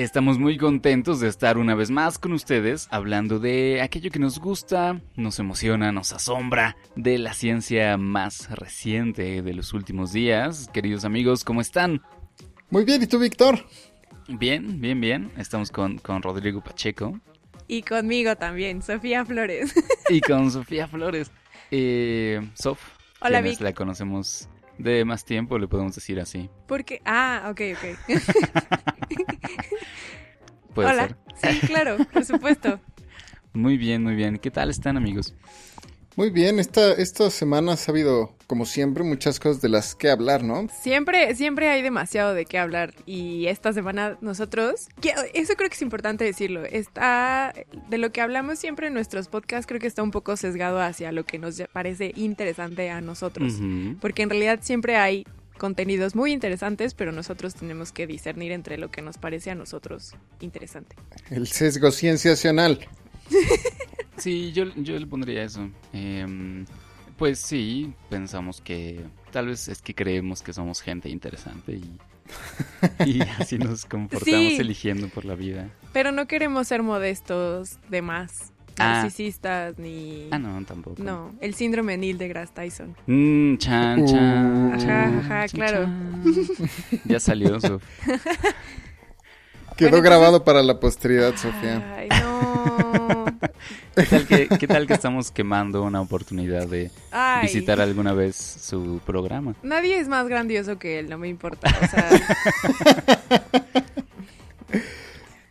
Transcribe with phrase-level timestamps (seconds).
[0.00, 4.38] Estamos muy contentos de estar una vez más con ustedes hablando de aquello que nos
[4.38, 10.70] gusta, nos emociona, nos asombra, de la ciencia más reciente de los últimos días.
[10.72, 12.00] Queridos amigos, ¿cómo están?
[12.70, 13.66] Muy bien, ¿y tú, Víctor?
[14.26, 15.32] Bien, bien, bien.
[15.36, 17.20] Estamos con, con Rodrigo Pacheco.
[17.68, 19.74] Y conmigo también, Sofía Flores.
[20.08, 21.30] y con Sofía Flores.
[21.70, 22.80] Eh, Sof,
[23.20, 23.60] Hola, Vic.
[23.60, 24.48] la conocemos
[24.82, 26.50] de más tiempo, le podemos decir así.
[26.66, 27.84] Porque, ah, ok, ok.
[30.74, 31.08] Puede Hola.
[31.08, 31.16] ser.
[31.52, 32.80] Sí, claro, por supuesto.
[33.52, 34.38] Muy bien, muy bien.
[34.38, 35.34] ¿Qué tal están, amigos?
[36.16, 40.42] Muy bien, esta, estas semanas ha habido, como siempre, muchas cosas de las que hablar,
[40.42, 40.66] ¿no?
[40.82, 45.76] Siempre, siempre hay demasiado de qué hablar y esta semana nosotros, que- eso creo que
[45.76, 47.54] es importante decirlo, está,
[47.88, 51.12] de lo que hablamos siempre en nuestros podcasts creo que está un poco sesgado hacia
[51.12, 53.54] lo que nos parece interesante a nosotros,
[54.00, 55.24] porque en realidad siempre hay
[55.58, 60.14] contenidos muy interesantes, pero nosotros tenemos que discernir entre lo que nos parece a nosotros
[60.40, 60.96] interesante.
[61.30, 62.80] El sesgo cienciacional.
[64.20, 65.68] Sí, yo, yo le pondría eso.
[65.92, 66.64] Em,
[67.16, 71.98] pues sí, pensamos que tal vez es que creemos que somos gente interesante y,
[73.06, 74.56] y así nos comportamos Sí.
[74.58, 75.68] eligiendo por la vida.
[75.92, 79.02] Pero no queremos ser modestos de más, Ah.
[79.02, 80.28] narcisistas ni...
[80.30, 81.02] Ah, no, tampoco.
[81.02, 82.96] No, el síndrome Neil deGrasse Tyson.
[83.06, 84.72] Mm, chan, chan.
[84.72, 85.84] Ajá, ajá, chan, claro.
[85.84, 86.22] chan.
[87.04, 87.82] Ya salió, Sof.
[89.80, 91.96] Quedó grabado para la posteridad, Sofía.
[91.96, 93.24] Ay, no.
[93.96, 97.46] ¿Qué tal, que, ¿Qué tal que estamos quemando una oportunidad de Ay.
[97.46, 99.54] visitar alguna vez su programa?
[99.62, 101.74] Nadie es más grandioso que él, no me importa.
[101.82, 102.10] O sea,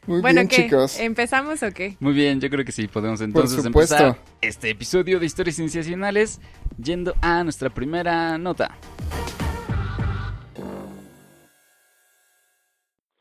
[0.05, 0.55] Muy bueno, bien, ¿qué?
[0.63, 0.99] chicos.
[0.99, 1.97] ¿Empezamos o qué?
[1.99, 6.39] Muy bien, yo creo que sí, podemos entonces empezar este episodio de Historias Cienciacionales
[6.79, 8.77] yendo a nuestra primera nota.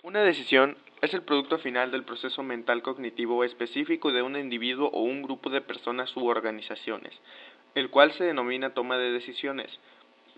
[0.02, 5.02] Una decisión es el producto final del proceso mental cognitivo específico de un individuo o
[5.02, 7.14] un grupo de personas u organizaciones,
[7.74, 9.78] el cual se denomina toma de decisiones.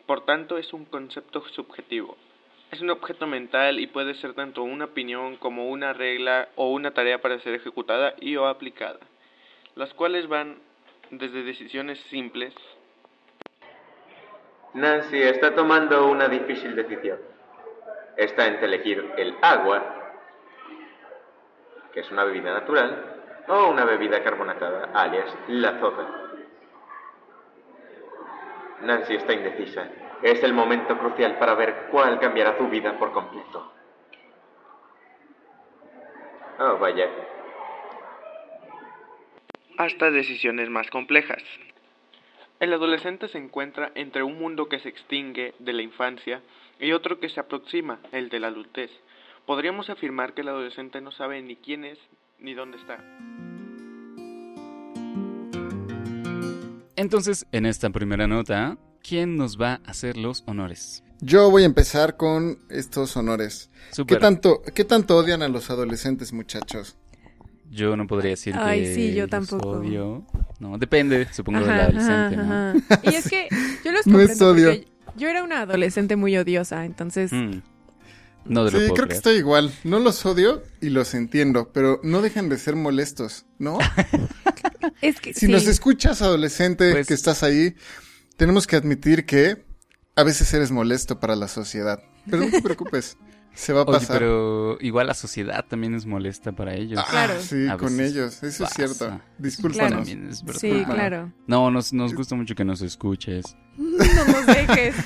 [0.06, 2.16] Por tanto, es un concepto subjetivo.
[2.70, 6.92] Es un objeto mental y puede ser tanto una opinión como una regla o una
[6.92, 9.00] tarea para ser ejecutada y o aplicada,
[9.74, 10.58] las cuales van
[11.10, 12.54] desde decisiones simples.
[14.74, 17.18] Nancy está tomando una difícil decisión.
[18.16, 19.99] Está entre elegir el agua,
[21.92, 23.16] que es una bebida natural,
[23.48, 26.06] o una bebida carbonatada, alias la soda.
[28.82, 29.88] Nancy está indecisa.
[30.22, 33.72] Es el momento crucial para ver cuál cambiará su vida por completo.
[36.58, 37.08] Oh, vaya.
[39.78, 41.42] hasta decisiones más complejas.
[42.58, 46.42] El adolescente se encuentra entre un mundo que se extingue de la infancia
[46.78, 48.90] y otro que se aproxima, el de la adultez.
[49.50, 51.98] Podríamos afirmar que el adolescente no sabe ni quién es
[52.38, 52.98] ni dónde está.
[56.94, 61.02] Entonces, en esta primera nota, ¿quién nos va a hacer los honores?
[61.20, 63.72] Yo voy a empezar con estos honores.
[64.06, 66.96] ¿Qué tanto, ¿Qué tanto odian a los adolescentes, muchachos?
[67.68, 69.68] Yo no podría decir Ay, que sí, yo los tampoco.
[69.68, 70.26] odio.
[70.60, 72.82] No, depende, supongo, del adolescente, ajá, ¿no?
[73.02, 73.48] Y es que
[73.84, 74.68] yo los No es comprendo odio.
[74.68, 77.32] porque yo era una adolescente muy odiosa, entonces...
[77.32, 77.62] Mm.
[78.50, 79.72] No te Sí, lo puedo creo que estoy igual.
[79.84, 83.78] No los odio y los entiendo, pero no dejan de ser molestos, ¿no?
[85.02, 85.48] Es que Si sí.
[85.52, 87.74] nos escuchas, adolescente, Pues- que estás ahí,
[88.36, 89.64] tenemos que admitir que
[90.16, 92.02] a veces eres molesto para la sociedad.
[92.30, 93.16] Pero no te preocupes,
[93.54, 94.18] se va a Oye, pasar.
[94.18, 96.98] pero igual la sociedad también es molesta para ellos.
[97.02, 97.40] Ah, Claro.
[97.40, 98.82] sí, con ellos, eso pasa.
[98.82, 99.06] es cierto.
[99.16, 99.22] Claro.
[99.38, 99.98] Discúlpanos.
[100.08, 100.44] También es.
[100.58, 101.32] Sí, claro.
[101.46, 103.56] No, nos, nos gusta mucho que nos escuches.
[103.76, 104.94] No nos dejes.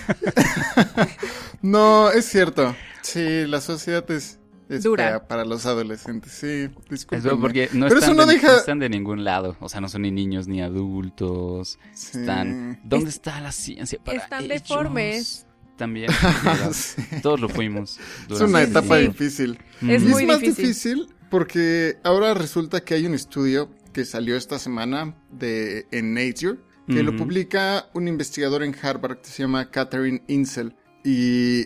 [1.63, 2.75] No, es cierto.
[3.03, 4.39] Sí, la sociedad es,
[4.69, 5.27] es Dura.
[5.27, 6.33] para los adolescentes.
[6.33, 6.69] Sí,
[7.11, 9.57] verdad, porque no, Pero están eso no de, deja- no están de ningún lado.
[9.61, 11.79] O sea, no son ni niños ni adultos.
[11.95, 12.19] Sí.
[12.19, 12.81] Están.
[12.85, 14.63] ¿Dónde Es- está la ciencia para están ellos?
[14.63, 15.47] deformes.
[15.77, 16.11] También.
[16.73, 17.03] Sí.
[17.23, 17.99] Todos lo fuimos.
[18.31, 19.09] Es una etapa sí.
[19.09, 19.59] difícil.
[19.83, 20.67] Es y muy es más difícil.
[20.67, 26.59] difícil porque ahora resulta que hay un estudio que salió esta semana de, en Nature
[26.87, 30.77] que lo publica un investigador en Harvard que se llama Catherine Insel.
[31.03, 31.63] Y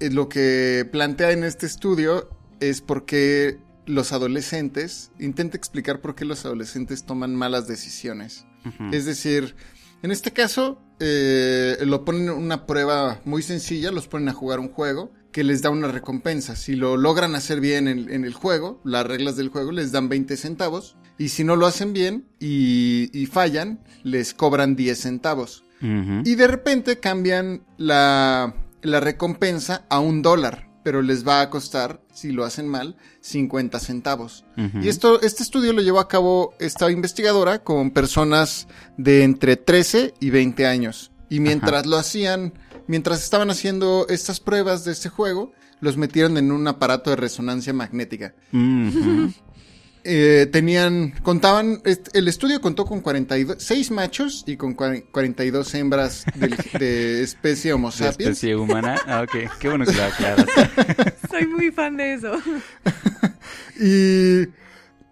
[0.00, 2.28] eh, lo que plantea en este estudio
[2.60, 8.44] es por qué los adolescentes, intenta explicar por qué los adolescentes toman malas decisiones.
[8.92, 9.56] Es decir,
[10.02, 14.60] En este caso, eh, lo ponen en una prueba muy sencilla, los ponen a jugar
[14.60, 16.56] un juego que les da una recompensa.
[16.56, 20.08] Si lo logran hacer bien en, en el juego, las reglas del juego les dan
[20.08, 20.96] 20 centavos.
[21.18, 25.64] Y si no lo hacen bien y, y fallan, les cobran 10 centavos.
[25.80, 28.52] Y de repente cambian la,
[28.82, 33.78] la recompensa a un dólar, pero les va a costar, si lo hacen mal, 50
[33.78, 34.46] centavos.
[34.80, 40.14] Y esto, este estudio lo llevó a cabo esta investigadora con personas de entre 13
[40.18, 41.12] y 20 años.
[41.28, 42.54] Y mientras lo hacían,
[42.86, 47.74] mientras estaban haciendo estas pruebas de este juego, los metieron en un aparato de resonancia
[47.74, 48.34] magnética.
[50.10, 51.82] Eh, tenían, contaban,
[52.14, 56.24] el estudio contó con 46 machos y con cuaren- 42 hembras
[56.78, 58.96] de especie Homo De especie humana.
[59.06, 59.50] Ah, ok.
[59.60, 60.46] Qué bueno que lo aclaras.
[61.30, 62.32] Soy muy fan de eso.
[63.78, 64.48] Y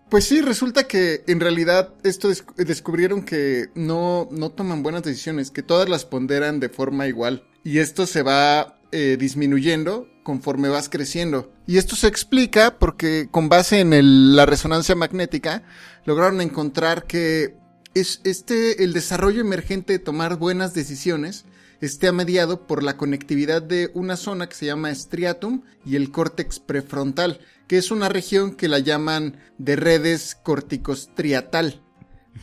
[0.08, 5.50] pues sí, resulta que en realidad esto des- descubrieron que no, no toman buenas decisiones,
[5.50, 7.44] que todas las ponderan de forma igual.
[7.64, 11.52] Y esto se va eh, disminuyendo conforme vas creciendo.
[11.66, 15.64] Y esto se explica porque con base en la resonancia magnética
[16.06, 17.56] lograron encontrar que
[17.92, 21.44] es este el desarrollo emergente de tomar buenas decisiones
[21.80, 26.58] esté mediado por la conectividad de una zona que se llama striatum y el córtex
[26.58, 31.82] prefrontal, que es una región que la llaman de redes corticostriatal.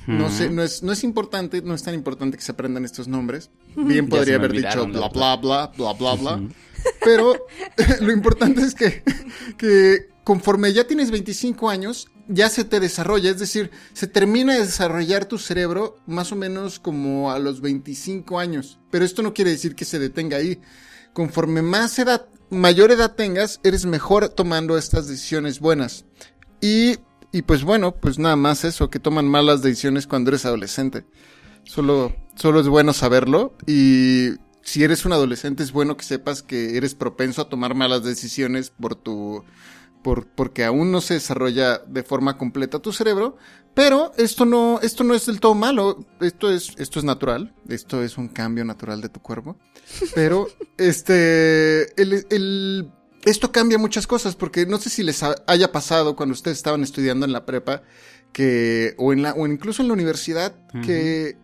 [0.08, 3.08] No sé, no es, no es importante, no es tan importante que se aprendan estos
[3.08, 3.50] nombres.
[3.76, 6.42] Bien podría haber dicho bla la bla bla bla bla bla.
[7.04, 7.46] Pero
[8.02, 9.04] lo importante es que,
[9.58, 14.62] que conforme ya tienes 25 años, ya se te desarrolla, es decir, se termina de
[14.62, 18.80] desarrollar tu cerebro más o menos como a los 25 años.
[18.92, 20.60] Pero esto no quiere decir que se detenga ahí.
[21.14, 26.06] Conforme más edad, mayor edad tengas, eres mejor tomando estas decisiones buenas.
[26.62, 26.98] Y,
[27.34, 31.06] y pues bueno, pues nada más eso, que toman malas decisiones cuando eres adolescente.
[31.64, 34.30] Solo, solo es bueno saberlo y
[34.62, 38.70] si eres un adolescente es bueno que sepas que eres propenso a tomar malas decisiones
[38.70, 39.44] por tu,
[40.04, 43.38] por, porque aún no se desarrolla de forma completa tu cerebro,
[43.74, 48.04] pero esto no, esto no es del todo malo, esto es, esto es natural, esto
[48.04, 49.58] es un cambio natural de tu cuerpo,
[50.14, 50.48] pero
[50.78, 52.92] este, el, el,
[53.26, 56.84] esto cambia muchas cosas porque no sé si les ha- haya pasado cuando ustedes estaban
[56.84, 57.84] estudiando en la prepa
[58.32, 61.38] que, o en la, o incluso en la universidad, que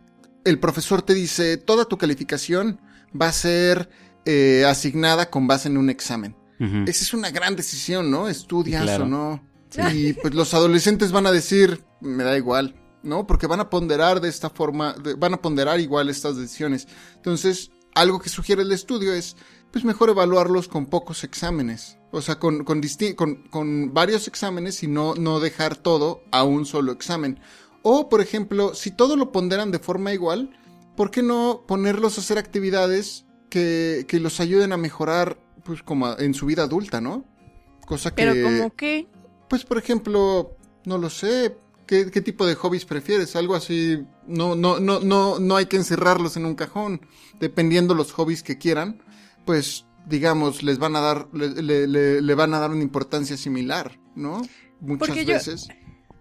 [0.45, 2.79] el profesor te dice, toda tu calificación
[3.19, 3.89] va a ser
[4.25, 6.35] eh, asignada con base en un examen.
[6.59, 8.27] Esa es una gran decisión, ¿no?
[8.27, 9.05] Estudias Claro.
[9.05, 9.49] o no.
[9.93, 13.25] Y pues los adolescentes van a decir, me da igual, ¿no?
[13.27, 16.87] Porque van a ponderar de esta forma, de- van a ponderar igual estas decisiones.
[17.15, 19.37] Entonces, algo que sugiere el estudio es,
[19.71, 21.97] pues mejor evaluarlos con pocos exámenes.
[22.11, 22.81] O sea, con, con,
[23.15, 27.39] con, con varios exámenes y no, no dejar todo a un solo examen.
[27.83, 30.57] O, por ejemplo, si todo lo ponderan de forma igual,
[30.97, 36.17] ¿por qué no ponerlos a hacer actividades que, que los ayuden a mejorar, pues, como
[36.17, 37.25] en su vida adulta, ¿no?
[37.85, 38.23] Cosa que...
[38.23, 39.07] Pero como que...
[39.47, 41.57] Pues, por ejemplo, no lo sé.
[41.85, 43.35] ¿Qué, qué tipo de hobbies prefieres?
[43.35, 44.05] Algo así.
[44.27, 47.01] No, no, no, no, no hay que encerrarlos en un cajón.
[47.39, 49.01] Dependiendo los hobbies que quieran,
[49.49, 53.35] pues, digamos, les van a dar, le, le- le- le van a dar una importancia
[53.35, 54.43] similar, ¿no?
[54.79, 55.67] Muchas Porque yo- veces.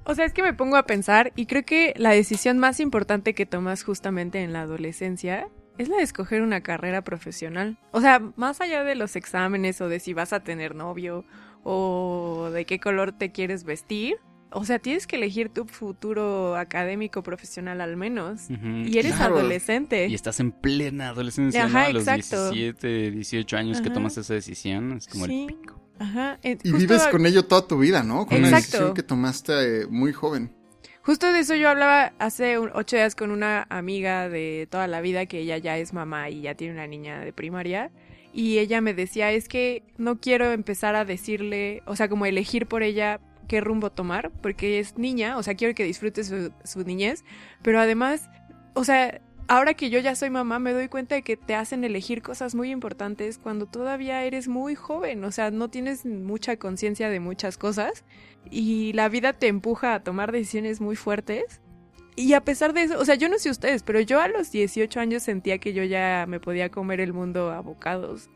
[0.05, 3.35] O sea, es que me pongo a pensar y creo que la decisión más importante
[3.35, 7.79] que tomas justamente en la adolescencia es la de escoger una carrera profesional.
[7.93, 11.27] O sea, más allá de los exámenes o de si vas a tener novio
[11.65, 14.17] o de qué color te quieres vestir.
[14.51, 18.49] O sea, tienes que elegir tu futuro académico profesional al menos.
[18.51, 19.37] Y eres Claro.
[19.39, 20.07] adolescente.
[20.09, 21.87] Y estás en plena adolescencia, Ajá, ¿no?
[21.87, 22.51] A los exacto.
[22.51, 24.93] 17, 18 años que tomas esa decisión.
[24.93, 25.43] Es como Sí.
[25.49, 25.81] el pico.
[26.01, 26.39] Ajá.
[26.45, 28.25] eh, Y vives con ello toda tu vida, ¿no?
[28.25, 28.67] Con una Exacto.
[28.71, 30.55] decisión que tomaste eh, muy joven.
[31.03, 35.01] Justo de eso yo hablaba hace un- ocho días con una amiga de toda la
[35.01, 37.91] vida que ella ya es mamá y ya tiene una niña de primaria.
[38.33, 42.67] Y ella me decía, es que no quiero empezar a decirle, o sea, como elegir
[42.67, 46.85] por ella qué rumbo tomar, porque es niña, o sea, quiero que disfrute su, su
[46.85, 47.25] niñez,
[47.63, 48.31] pero además,
[48.75, 51.83] o sea, ahora que yo ya soy mamá, me doy cuenta de que te hacen
[51.83, 57.09] elegir cosas muy importantes cuando todavía eres muy joven, o sea, no tienes mucha conciencia
[57.09, 58.05] de muchas cosas
[58.51, 61.61] y la vida te empuja a tomar decisiones muy fuertes.
[62.15, 64.51] Y a pesar de eso, o sea, yo no sé ustedes, pero yo a los
[64.51, 68.29] 18 años sentía que yo ya me podía comer el mundo a bocados.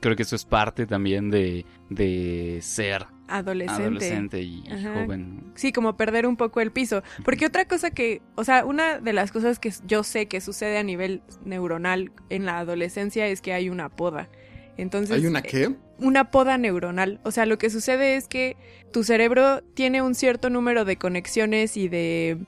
[0.00, 3.82] Creo que eso es parte también de, de ser Adolescente.
[3.82, 4.94] adolescente y Ajá.
[4.94, 5.52] joven.
[5.54, 7.02] Sí, como perder un poco el piso.
[7.24, 10.78] Porque otra cosa que, o sea, una de las cosas que yo sé que sucede
[10.78, 14.28] a nivel neuronal en la adolescencia es que hay una poda.
[14.76, 15.74] Entonces, ¿Hay una eh, qué?
[15.98, 17.20] una poda neuronal.
[17.24, 18.56] O sea, lo que sucede es que
[18.92, 22.38] tu cerebro tiene un cierto número de conexiones y de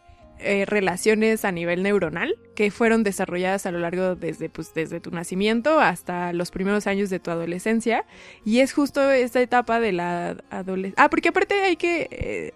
[0.43, 5.11] eh, relaciones a nivel neuronal que fueron desarrolladas a lo largo desde, pues, desde tu
[5.11, 8.05] nacimiento hasta los primeros años de tu adolescencia.
[8.45, 11.05] Y es justo esta etapa de la adolescencia.
[11.05, 12.55] Ah, porque aparte hay que eh,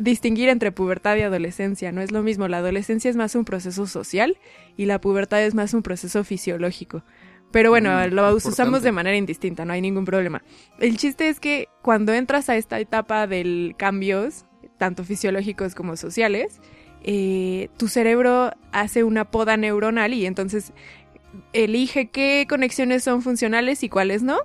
[0.00, 1.92] distinguir entre pubertad y adolescencia.
[1.92, 2.48] No es lo mismo.
[2.48, 4.38] La adolescencia es más un proceso social
[4.76, 7.02] y la pubertad es más un proceso fisiológico.
[7.50, 10.42] Pero bueno, Mm, lo usamos de manera indistinta, no hay ningún problema.
[10.78, 14.44] El chiste es que cuando entras a esta etapa del cambios,
[14.78, 16.60] tanto fisiológicos como sociales,
[17.02, 20.72] eh, tu cerebro hace una poda neuronal y entonces
[21.52, 24.38] elige qué conexiones son funcionales y cuáles no,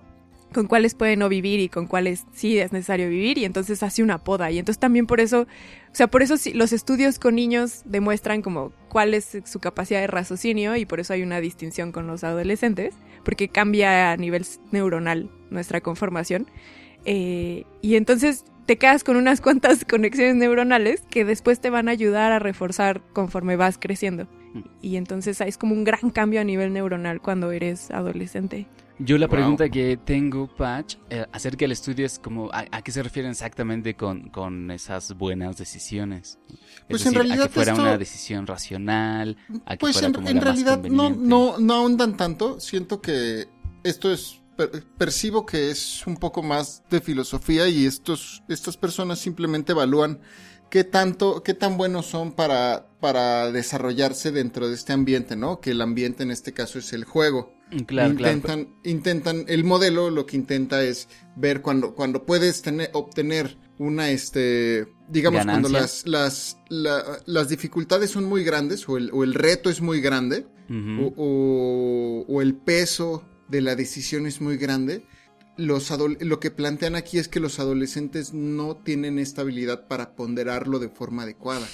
[0.54, 4.04] con cuáles puede no vivir y con cuáles sí es necesario vivir y entonces hace
[4.04, 7.82] una poda y entonces también por eso, o sea, por eso los estudios con niños
[7.84, 12.08] demuestran como cuál es su capacidad de raciocinio y por eso hay una distinción con
[12.08, 12.96] los adolescentes,
[13.26, 16.48] porque cambia a nivel neuronal nuestra conformación.
[17.04, 21.92] Eh, y entonces te quedas con unas cuantas conexiones neuronales que después te van a
[21.92, 24.28] ayudar a reforzar conforme vas creciendo.
[24.82, 28.68] Y entonces es como un gran cambio a nivel neuronal cuando eres adolescente.
[28.98, 29.36] Yo la Wow.
[29.36, 33.32] pregunta que tengo, Patch, eh, acerca del estudio es como, ¿a, a qué se refieren
[33.32, 36.40] exactamente con, con esas buenas decisiones?
[36.48, 36.58] Es
[36.88, 40.08] Pues en decir, a realidad que fuera esto- una decisión racional, a que Pues fuera
[40.08, 42.62] en, como en la más realidad no, no, no ahondan tanto.
[42.62, 43.48] Siento que
[43.84, 49.20] esto es, per- percibo que es un poco más de filosofía y estos, estas personas
[49.20, 50.20] simplemente evalúan
[50.70, 55.60] qué tanto, qué tan buenos son para, para desarrollarse dentro de este ambiente, ¿no?
[55.62, 57.54] Que el ambiente en este caso es el juego.
[57.72, 58.36] Mm, Claro, claro.
[58.36, 64.10] intentan, intentan, el modelo lo que intenta es ver cuando, cuando puedes tener, obtener una,
[64.10, 69.34] este, digamos, cuando las, las, la- las dificultades son muy grandes o el, o el
[69.34, 70.48] reto es muy grande
[71.16, 75.06] o- o el peso de la decisión es muy grande,
[75.58, 80.80] los lo que plantean aquí es que los adolescentes no tienen esta habilidad para ponderarlo
[80.80, 81.68] de forma adecuada.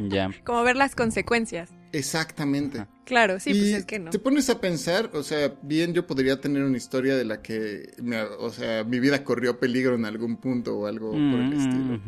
[0.00, 0.30] Ya.
[0.44, 1.70] Como ver las consecuencias.
[1.92, 2.78] Exactamente.
[2.78, 2.88] Ajá.
[3.04, 4.10] Claro, sí, y pues es que no.
[4.10, 7.90] te pones a pensar, o sea, bien yo podría tener una historia de la que,
[8.00, 11.52] me- o sea, mi vida corrió peligro en algún punto o algo por el Mm,
[11.52, 12.00] estilo.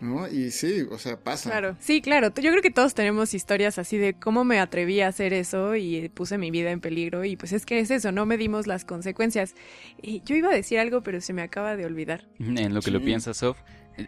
[0.00, 0.28] ¿no?
[0.28, 1.50] Y sí, o sea, pasa.
[1.50, 2.28] Claro, sí, claro.
[2.28, 6.08] Yo creo que todos tenemos historias así de cómo me atreví a hacer eso y
[6.08, 9.54] puse mi vida en peligro y pues es que es eso, no medimos las consecuencias.
[10.00, 12.28] Y yo iba a decir algo, pero se me acaba de olvidar.
[12.38, 13.58] En lo que lo piensas, Sof,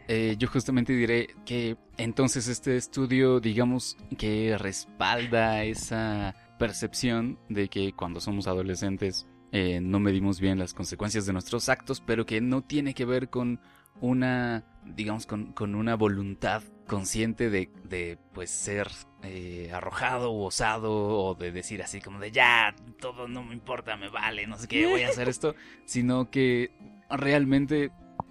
[0.08, 7.92] eh, yo justamente diré que entonces este estudio, digamos, que respalda esa percepción de que
[7.92, 12.62] cuando somos adolescentes eh, no medimos bien las consecuencias de nuestros actos, pero que no
[12.62, 13.60] tiene que ver con
[14.00, 18.88] una, digamos, con, con una voluntad consciente de, de pues, ser
[19.22, 23.96] eh, arrojado o osado o de decir así como de ya, todo no me importa,
[23.96, 25.54] me vale, no sé qué, voy a hacer esto,
[25.84, 26.72] sino que
[27.10, 27.90] realmente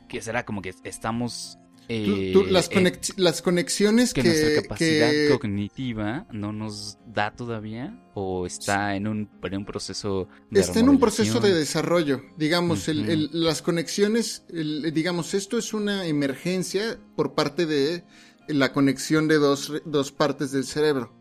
[0.10, 1.58] que será como que estamos...
[1.92, 7.00] Eh, tú- las, eh, conex- las conexiones que, que, nuestra capacidad que- cognitiva no nos
[7.08, 11.52] da todavía o está en un, en un proceso de Está en un proceso de
[11.56, 12.22] desarrollo.
[12.38, 18.04] Digamos, el- las conexiones, el- digamos, esto es una emergencia por parte de
[18.48, 21.12] la conexión de dos, dos partes del cerebro.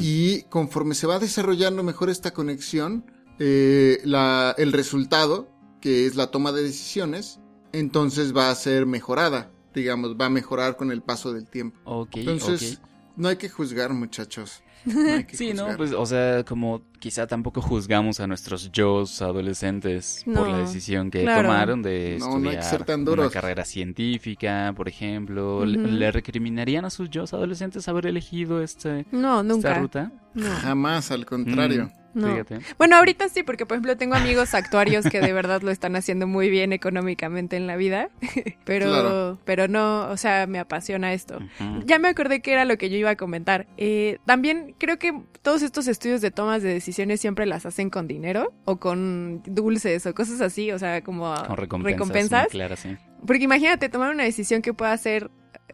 [0.00, 3.06] Y conforme se va desarrollando mejor esta conexión,
[3.38, 5.48] eh, la- el resultado,
[5.80, 7.38] que es la toma de decisiones,
[7.72, 9.50] entonces va a ser mejorada.
[9.74, 11.78] Digamos, va a mejorar con el paso del tiempo.
[11.84, 12.80] Ok, Entonces,
[13.16, 14.62] no hay que juzgar, muchachos.
[14.84, 15.76] No hay que Sí, no, juzgar.
[15.78, 21.10] pues, o sea, como quizá tampoco juzgamos a nuestros yo adolescentes por la No, decisión
[21.10, 21.42] que claro.
[21.48, 23.32] tomaron de No, no hay que estudiar ser tan una duros.
[23.32, 25.64] carrera científica, por ejemplo.
[25.64, 25.88] ¿Le- Ujú.
[25.88, 29.74] ¿Le recriminarían a sus yo adolescentes haber elegido este, No, esta nunca.
[29.78, 30.12] ruta?
[30.34, 31.86] No, Jamás, al contrario.
[31.86, 32.28] Mm, no.
[32.30, 32.58] Fíjate.
[32.78, 36.26] Bueno, ahorita sí, porque por ejemplo tengo amigos actuarios que de verdad lo están haciendo
[36.26, 38.10] muy bien económicamente en la vida,
[38.64, 39.38] pero, Claro.
[39.44, 41.38] pero no, o sea, me apasiona esto.
[41.86, 43.66] Ya me acordé que era lo que yo iba a comentar.
[43.76, 48.06] Eh, también creo que todos estos estudios de tomas de decisiones siempre las hacen con
[48.06, 52.48] dinero o con dulces o cosas así, o sea, como Con recompensas.
[52.76, 52.96] sí.
[53.26, 55.30] Porque imagínate tomar una decisión que pueda ser,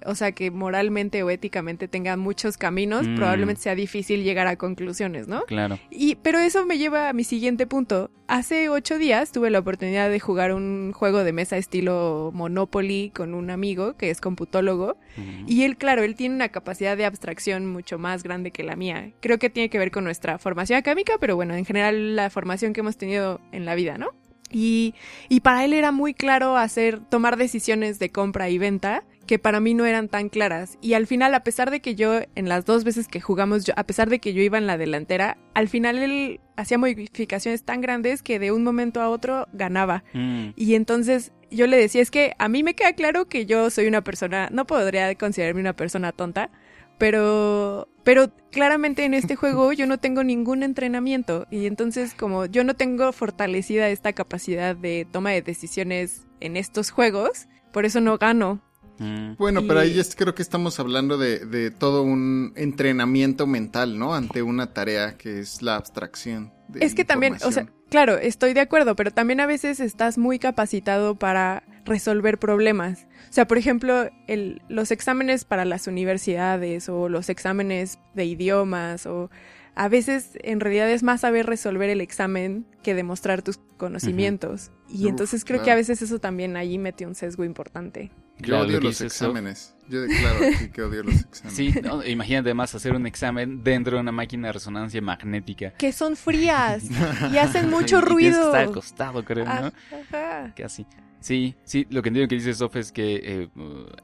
[0.06, 3.16] o sea, que moralmente o éticamente tenga muchos caminos, Mm.
[3.16, 5.42] probablemente sea difícil llegar a conclusiones, ¿no?
[5.44, 5.78] Claro.
[5.90, 8.10] Y, pero eso me lleva a mi siguiente punto.
[8.26, 13.32] Hace ocho días tuve la oportunidad de jugar un juego de mesa estilo Monopoly con
[13.34, 14.96] un amigo que es computólogo.
[15.16, 15.44] Ujú.
[15.46, 19.12] Y él, claro, él tiene una capacidad de abstracción mucho más grande que la mía.
[19.20, 22.72] Creo que tiene que ver con nuestra formación académica, pero bueno, en general la formación
[22.72, 24.08] que hemos tenido en la vida, ¿no?
[24.50, 24.94] Y,
[25.28, 29.60] y para él era muy claro hacer, tomar decisiones de compra y venta que para
[29.60, 30.78] mí no eran tan claras.
[30.80, 33.74] Y al final, a pesar de que yo, en las dos veces que jugamos, yo,
[33.76, 37.80] a pesar de que yo iba en la delantera, al final él hacía modificaciones tan
[37.80, 40.02] grandes que de un momento a otro ganaba.
[40.14, 43.70] Mm, Y entonces yo le decía, es que a mí me queda claro que yo
[43.70, 46.50] soy una persona, no podría considerarme una persona tonta,
[46.98, 52.64] pero pero claramente en este juego yo no tengo ningún entrenamiento y entonces como yo
[52.64, 58.16] no tengo fortalecida esta capacidad de toma de decisiones en estos juegos, por eso no
[58.16, 58.62] gano.
[58.98, 59.34] Mm.
[59.38, 64.14] Bueno, pero ahí es, creo que estamos hablando de, de todo un entrenamiento mental, ¿no?
[64.14, 66.52] Ante una tarea que es la abstracción.
[66.68, 70.18] de Es que también, o sea, claro, estoy de acuerdo, pero también a veces estás
[70.18, 73.06] muy capacitado para resolver problemas.
[73.28, 79.06] O sea, por ejemplo, el, los exámenes para las universidades o los exámenes de idiomas
[79.06, 79.30] o
[79.74, 84.72] a veces en realidad es más saber resolver el examen que demostrar tus conocimientos.
[84.88, 88.10] Y Uf, entonces creo que a veces eso también allí mete un sesgo importante.
[88.38, 89.74] Yo Claro, odio los exámenes.
[89.88, 91.56] Yo declaro aquí que odio los exámenes.
[91.56, 95.72] Sí, no, imagínate además hacer un examen dentro de una máquina de resonancia magnética.
[95.72, 96.84] Que son frías
[97.32, 98.46] y hacen mucho Y que ruido.
[98.46, 99.72] estar acostado, creo, ¿no?
[100.12, 100.52] Ajá.
[100.56, 100.86] Casi.
[101.20, 103.48] Sí, sí, lo que entiendo que dice Sof es que eh,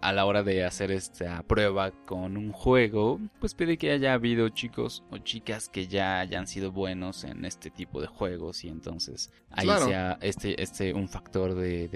[0.01, 4.49] a la hora de hacer esta prueba con un juego, pues pide que haya habido
[4.49, 9.31] chicos o chicas que ya hayan sido buenos en este tipo de juegos y entonces
[9.51, 9.87] ahí Claro.
[9.87, 11.89] sea este, este un factor de,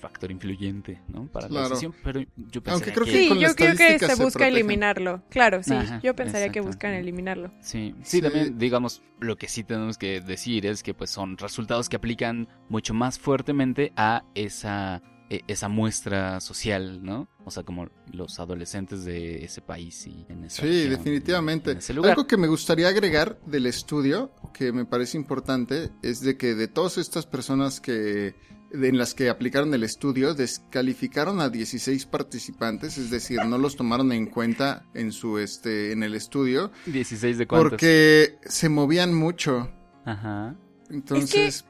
[0.00, 1.26] factor influyente, ¿no?
[1.28, 1.68] Para la Claro.
[1.68, 3.12] decisión, pero yo pensaría Aunque creo que...
[3.12, 5.22] que Sí, con la yo creo que se se busca eliminarlo.
[5.30, 5.74] Claro, sí.
[5.74, 7.52] Ajá, yo pensaría que buscan eliminarlo.
[7.60, 8.22] Sí, sí, Sí.
[8.22, 12.48] también, digamos, lo que sí tenemos que decir es que pues son resultados que aplican
[12.68, 17.28] mucho más fuertemente a esa, e- esa muestra social, ¿no?
[17.44, 21.70] O sea, como los adolescentes de ese país y en esa Sí, región, definitivamente.
[21.72, 22.12] en ese lugar.
[22.12, 26.68] Algo que me gustaría agregar del estudio, que me parece importante, es de que de
[26.68, 28.34] todas estas personas que
[28.72, 34.12] en las que aplicaron el estudio, descalificaron a 16 participantes, es decir, no los tomaron
[34.12, 37.70] en cuenta en su este en el estudio 16 de cuántos.
[37.70, 39.70] porque se movían mucho.
[40.04, 40.54] Ajá.
[40.90, 41.64] Entonces,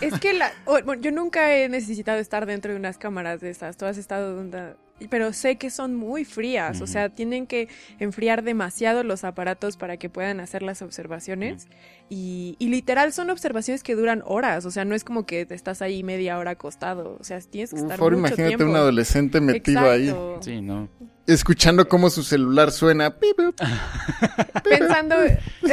[0.00, 3.50] Es que la, o- bueno, yo nunca he necesitado estar dentro de unas cámaras de
[3.50, 3.76] esas.
[3.76, 4.76] Tú has estado donde-
[5.10, 6.80] pero sé que son muy frías.
[6.80, 11.66] O sea, tienen que enfriar demasiado los aparatos para que puedan hacer las observaciones.
[12.08, 14.64] Y, y literal son observaciones que duran horas.
[14.64, 17.16] O sea, no es como que te estás ahí media hora acostado.
[17.20, 18.70] O sea, tienes que estar ahora mucho imagínate tiempo.
[18.70, 20.14] un adolescente metido ahí.
[20.40, 20.88] Sí, no.
[21.26, 23.16] escuchando cómo su celular suena.
[24.62, 25.16] Pensando,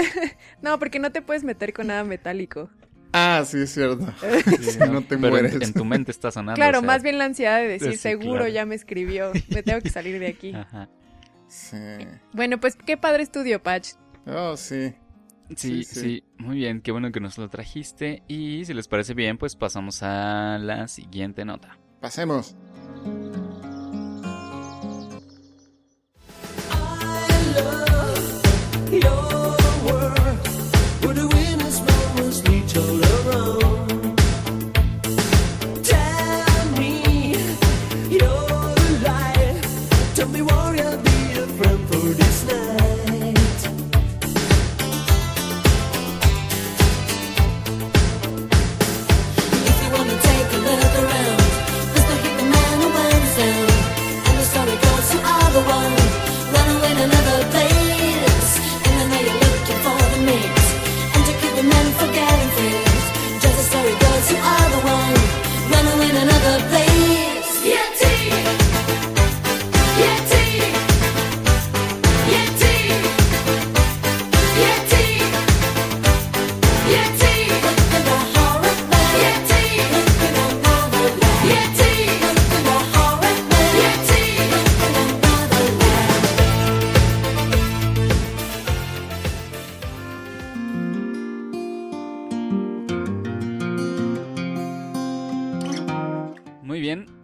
[0.62, 2.70] no, porque no te puedes meter con nada metálico.
[3.14, 4.06] Ah, sí, es cierto.
[4.62, 5.62] Sí, no te Pero en- mueres.
[5.62, 6.56] En, tu mente está sonando.
[6.56, 8.48] Claro, o sea, más bien la ansiedad de decir, sí, seguro claro.
[8.50, 10.54] ya me escribió, me tengo que salir de aquí.
[10.54, 10.90] Ajá.
[11.48, 11.78] Sí.
[12.34, 13.90] Bueno, pues qué padre estudio, Patch.
[14.26, 14.94] Oh, sí.
[15.56, 18.24] Sí, Sí, muy bien, qué bueno que nos lo trajiste.
[18.30, 21.78] Y si les parece bien, pues pasamos a la siguiente nota.
[22.00, 22.56] Pasemos.
[28.94, 29.41] If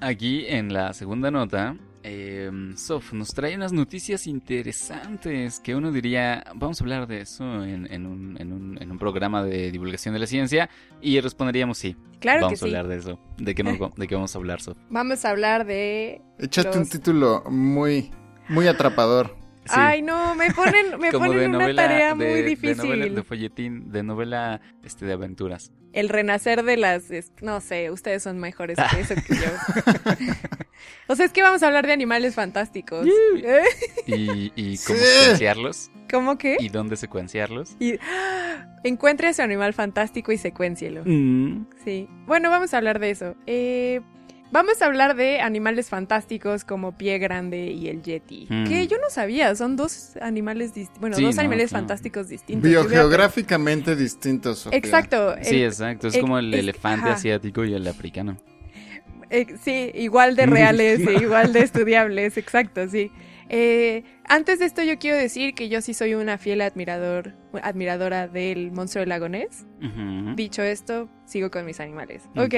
[0.07, 6.43] aquí en la segunda nota, eh, Sof nos trae unas noticias interesantes que uno diría,
[6.55, 10.13] vamos a hablar de eso en, en un, en un- en un programa de divulgación
[10.13, 10.69] de la ciencia
[11.01, 11.95] y responderíamos sí.
[12.19, 12.75] Claro vamos que a sí.
[12.75, 13.19] hablar de eso.
[13.37, 14.77] ¿De qué, nos- de qué vamos a hablar, Sof?
[14.89, 16.21] Vamos a hablar de...
[16.39, 18.11] Échate un título muy,
[18.49, 19.35] muy atrapador.
[19.67, 19.73] Sí.
[19.77, 22.77] Ay, no, me ponen, me de ponen una tarea de- muy De, difícil.
[22.77, 25.71] novela, de folletín, de novela este, de aventuras.
[25.93, 27.09] El renacer de las...
[27.11, 30.21] es- No sé, ustedes son mejores que eso que yo.
[31.07, 33.05] o sea, es que vamos a hablar de animales fantásticos.
[33.07, 33.63] ¿Eh?
[34.05, 36.57] Y, y cómo secuenciarlos ¿Cómo que?
[36.59, 37.75] y dónde secuenciarlos.
[37.79, 37.95] Y...
[38.83, 41.01] Encuentre a su animal fantástico y secuéncielo.
[41.05, 42.07] Mm, Sí.
[42.25, 43.35] Bueno, vamos a hablar de eso.
[43.47, 44.01] Eh,
[44.51, 48.47] vamos a hablar de animales fantásticos como Pie Grande y el Yeti.
[48.49, 48.63] Mm.
[48.65, 50.99] Que yo no sabía, son dos animales distintos.
[51.01, 51.81] Bueno, Sí, dos no, animales claro.
[51.83, 52.69] fantásticos distintos.
[52.69, 54.59] Biogeográficamente distintos.
[54.59, 54.77] Sofía.
[54.77, 55.35] Exacto.
[55.41, 56.07] Sí, exacto.
[56.07, 57.15] Es el- como el es- elefante ajá.
[57.15, 58.37] asiático y el africano.
[59.29, 63.11] eh, sí, igual de reales e igual de estudiables, exacto, sí.
[63.49, 68.27] Eh, antes de esto yo quiero decir que yo sí soy una fiel admirador, admiradora
[68.27, 69.65] del monstruo del lago Ness.
[69.81, 70.35] Ujú.
[70.35, 72.23] Dicho esto, sigo con mis animales.
[72.35, 72.43] Ok.
[72.45, 72.53] Ok.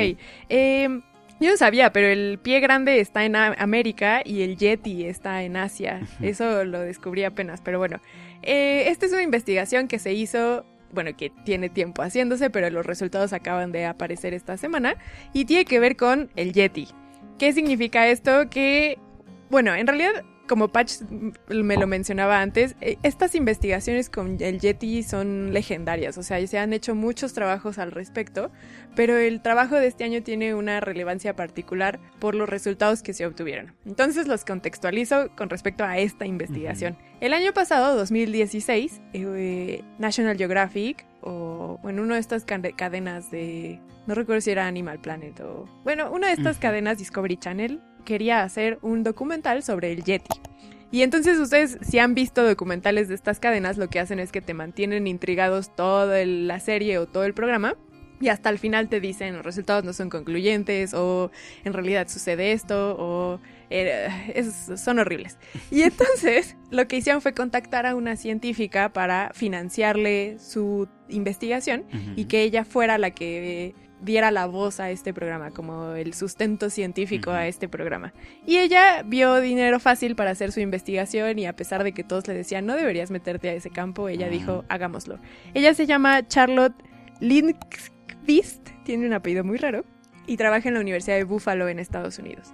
[0.49, 0.99] eh,
[1.39, 5.55] yo no sabía, pero el pie grande está en América y el Yeti está en
[5.55, 6.01] Asia.
[6.21, 7.99] Eso lo descubrí apenas, pero bueno.
[8.41, 12.85] Eh, esta es una investigación que se hizo, bueno, que tiene tiempo haciéndose, pero los
[12.85, 14.95] resultados acaban de aparecer esta semana
[15.33, 16.87] y tiene que ver con el Yeti.
[17.37, 18.49] ¿Qué significa esto?
[18.49, 18.97] Que,
[19.49, 20.95] bueno, en realidad, como Patch
[21.47, 26.57] me lo mencionaba antes, eh, estas investigaciones con el Yeti son legendarias, o sea, se
[26.57, 28.51] han hecho muchos trabajos al respecto,
[28.95, 33.25] pero el trabajo de este año tiene una relevancia particular por los resultados que se
[33.25, 33.75] obtuvieron.
[33.85, 36.97] Entonces los contextualizo con respecto a esta investigación.
[37.21, 43.79] El año pasado, 2016, eh, National Geographic, o bueno, una de estas cade- cadenas de...
[44.07, 45.65] No recuerdo si era Animal Planet o...
[45.83, 46.61] Bueno, una de estas Ujú.
[46.63, 50.39] cadenas Discovery Channel quería hacer un documental sobre el Yeti.
[50.91, 54.41] Y entonces ustedes, si han visto documentales de estas cadenas, lo que hacen es que
[54.41, 57.75] te mantienen intrigados toda la serie o todo el programa.
[58.21, 61.31] Y hasta el final te dicen los resultados no son concluyentes o
[61.63, 65.37] en realidad sucede esto o eh, es- son horribles.
[65.71, 71.85] Y entonces lo que hicieron fue contactar a una científica para financiarle su investigación
[72.17, 76.69] y que ella fuera la que diera la voz a este programa, como el sustento
[76.69, 78.13] científico a este programa.
[78.45, 82.27] Y ella vio dinero fácil para hacer su investigación y a pesar de que todos
[82.27, 85.19] le decían no deberías meterte a ese campo, ella dijo hagámoslo.
[85.53, 86.75] Ella se llama Charlotte
[87.19, 89.83] Lindqvist, tiene un apellido muy raro,
[90.29, 92.51] y trabaja en la Universidad de Buffalo en Estados Unidos.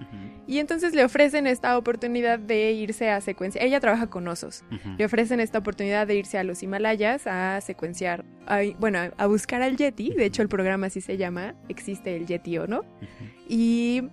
[0.47, 3.61] Y entonces le ofrecen esta oportunidad de irse a secuencia.
[3.61, 4.63] Ella trabaja con osos.
[4.97, 9.61] Le ofrecen esta oportunidad de irse a los Himalayas a secuenciar, a- bueno, a- buscar
[9.61, 10.13] al Yeti.
[10.13, 12.83] De hecho, el programa así se llama, existe el Yeti o no.
[13.47, 14.03] Y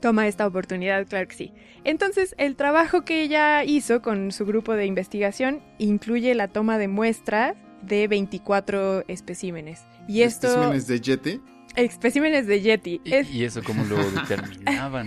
[0.00, 1.52] toma esta oportunidad, claro que sí.
[1.84, 6.88] Entonces, el trabajo que ella hizo con su grupo de investigación incluye la toma de
[6.88, 9.84] muestras de 24 especímenes.
[10.08, 10.46] Y esto...
[10.48, 11.40] Especímenes de Yeti.
[11.76, 13.00] Especímenes de Yeti.
[13.04, 15.06] ¿Y, Es- y eso cómo lo determinaban?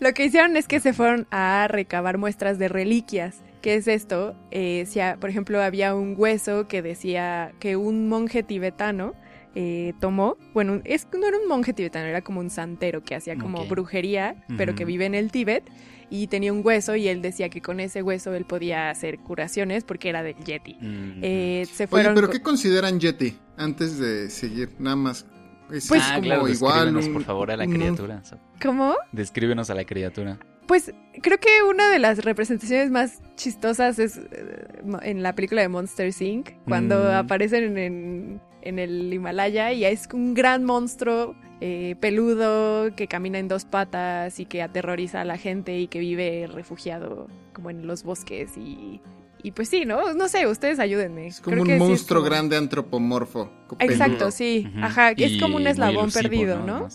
[0.00, 3.42] Lo que hicieron es que se fueron a recabar muestras de reliquias.
[3.62, 4.34] ¿Qué es esto?
[4.50, 9.14] Eh, si a- por ejemplo, había un hueso que decía que un monje tibetano
[9.54, 10.36] eh, tomó.
[10.54, 14.36] Bueno, es, no era un monje tibetano, era como un santero que hacía como brujería,
[14.56, 15.64] pero que vive en el Tíbet.
[16.08, 19.82] Y tenía un hueso y él decía que con ese hueso él podía hacer curaciones
[19.84, 20.72] porque era del Yeti.
[20.76, 21.20] Ujú.
[21.22, 22.14] Eh, se Oye, fueron.
[22.14, 23.38] pero ¿qué consideran Yeti?
[23.56, 25.24] Antes de seguir, nada más.
[25.72, 26.72] Es Pues- ah, como claro, igual.
[26.74, 28.22] descríbenos, un- por favor, a la criatura.
[28.62, 28.94] ¿Cómo?
[29.12, 30.38] Descríbenos a la criatura.
[30.66, 34.66] Pues creo que una de las representaciones más chistosas es eh,
[35.02, 36.50] en la película de Monster Inc.
[36.66, 37.14] Cuando Mm.
[37.16, 43.46] aparecen en, en el Himalaya y es un gran monstruo eh, peludo que camina en
[43.48, 48.02] dos patas y que aterroriza a la gente y que vive refugiado como en los
[48.02, 49.00] bosques y,
[49.42, 50.14] y pues sí, ¿no?
[50.14, 51.26] No sé, ustedes ayúdenme.
[51.28, 53.50] Es como Creo un que sí es monstruo como- grande antropomorfo.
[53.78, 54.30] Exacto, peludo.
[54.30, 54.70] sí.
[54.80, 56.88] Ajá, que es como un eslabón elusivo, perdido, ¿no?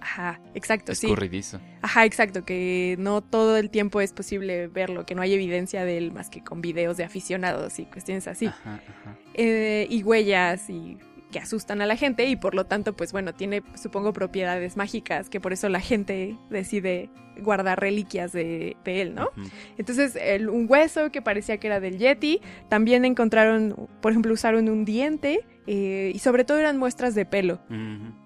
[0.00, 1.06] Ajá, exacto, sí.
[1.06, 1.60] Escurridizo.
[1.80, 5.96] Ajá, exacto, que no todo el tiempo es posible verlo, que no hay evidencia de
[5.96, 8.46] él más que con videos de aficionados y cuestiones así.
[8.46, 9.16] Ajá, ajá.
[9.32, 10.98] Eh, y huellas y
[11.34, 15.28] que asustan a la gente y por lo tanto, pues bueno, tiene supongo propiedades mágicas
[15.28, 17.10] que por eso la gente decide
[17.42, 19.30] guardar reliquias de, de él, ¿no?
[19.76, 24.68] Entonces, el- un hueso que parecía que era del Yeti, también encontraron, por ejemplo, usaron
[24.68, 27.58] un diente eh, y sobre todo eran muestras de pelo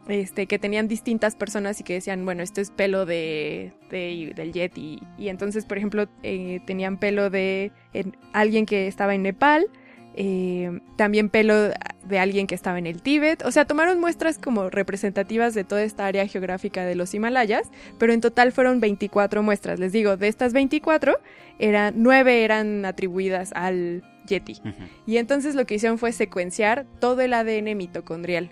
[0.09, 4.53] este, que tenían distintas personas y que decían, bueno, esto es pelo de, de- del
[4.53, 5.01] Yeti.
[5.17, 9.67] Y entonces, por ejemplo, eh, tenían pelo de en- alguien que estaba en Nepal,
[10.21, 13.45] eh, también pelo de alguien que estaba en el Tíbet.
[13.45, 18.13] O sea, tomaron muestras como representativas de toda esta área geográfica de los Himalayas, pero
[18.13, 19.79] en total fueron 24 muestras.
[19.79, 21.15] Les digo, de estas 24,
[21.61, 24.61] eran, 9 eran atribuidas al Yeti.
[25.07, 28.51] Y entonces lo que hicieron fue secuenciar todo el ADN mitocondrial.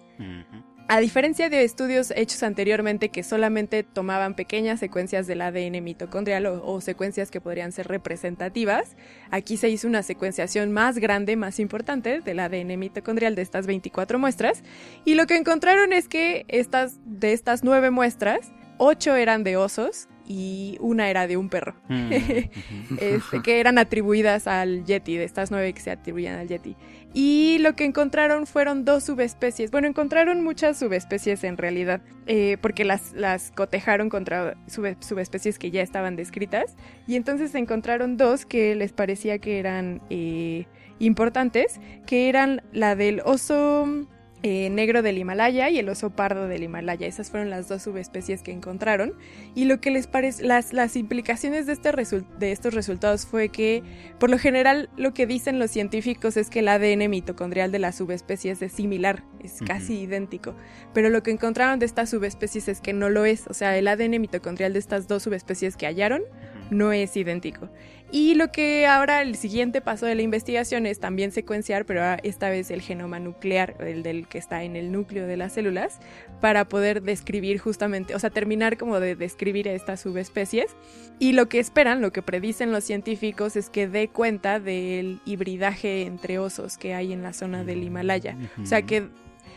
[0.89, 6.81] A diferencia de estudios hechos anteriormente que solamente tomaban pequeñas secuencias del ADN mitocondrial o,
[6.81, 8.95] secuencias que podrían ser representativas,
[9.33, 14.21] aquí se hizo una secuenciación más grande, más importante del ADN mitocondrial de estas 24
[14.21, 14.63] muestras.
[15.05, 20.09] Y lo que encontraron es que estas, de estas nueve muestras, ocho eran de osos
[20.27, 21.75] y una era de un perro.
[21.89, 22.97] Ujú.
[23.01, 26.77] este, que eran atribuidas al Yeti, de estas nueve que se atribuían al Yeti.
[27.15, 29.71] Y lo que encontraron fueron dos subespecies.
[29.71, 35.71] Bueno, encontraron muchas subespecies en realidad, eh, porque las, las cotejaron contra sube- subespecies que
[35.71, 36.77] ya estaban descritas.
[37.07, 40.67] Y entonces encontraron dos que les parecía que eran eh,
[40.99, 44.07] importantes, que eran la del oso
[44.49, 47.09] eh, negro del Himalaya y el oso pardo del Himalaya.
[47.09, 49.15] Esas fueron las dos subespecies que encontraron.
[49.57, 51.91] Y lo que les parece, las, las implicaciones de, este
[52.39, 53.83] de estos resultados fue que,
[54.21, 57.97] por lo general, lo que dicen los científicos es que el ADN mitocondrial de las
[57.97, 60.55] subespecies es similar, es casi idéntico.
[60.95, 63.49] Pero lo que encontraron de estas subespecies es que no lo es.
[63.49, 66.23] O sea, el ADN mitocondrial de estas dos subespecies que hallaron
[66.71, 67.69] no es idéntico.
[68.13, 72.49] Y lo que ahora el siguiente paso de la investigación es también secuenciar, pero esta
[72.49, 75.99] vez el genoma nuclear, el del que está en el núcleo de las células,
[76.41, 80.77] para poder describir justamente, o sea, terminar como de describir a estas subespecies.
[81.19, 86.03] Y lo que esperan, lo que predicen los científicos es que dé cuenta del hibridaje
[86.03, 88.37] entre osos que hay en la zona del Himalaya.
[88.63, 89.09] O sea que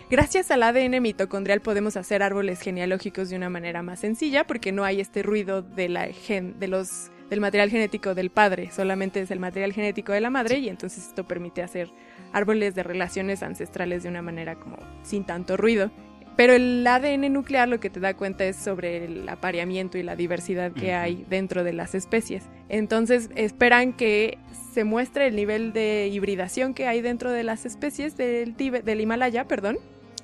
[0.09, 4.83] Gracias al ADN mitocondrial podemos hacer árboles genealógicos de una manera más sencilla porque no
[4.83, 9.29] hay este ruido de la gen, de los, del material genético del padre, solamente es
[9.29, 11.91] el material genético de la madre y entonces esto permite hacer
[12.33, 15.91] árboles de relaciones ancestrales de una manera como sin tanto ruido.
[16.35, 20.15] Pero el ADN nuclear lo que te da cuenta es sobre el apareamiento y la
[20.15, 22.45] diversidad que hay dentro de las especies.
[22.69, 24.39] Entonces esperan que
[24.73, 29.47] se muestre el nivel de hibridación que hay dentro de las especies del, del Himalaya,
[29.47, 29.77] perdón,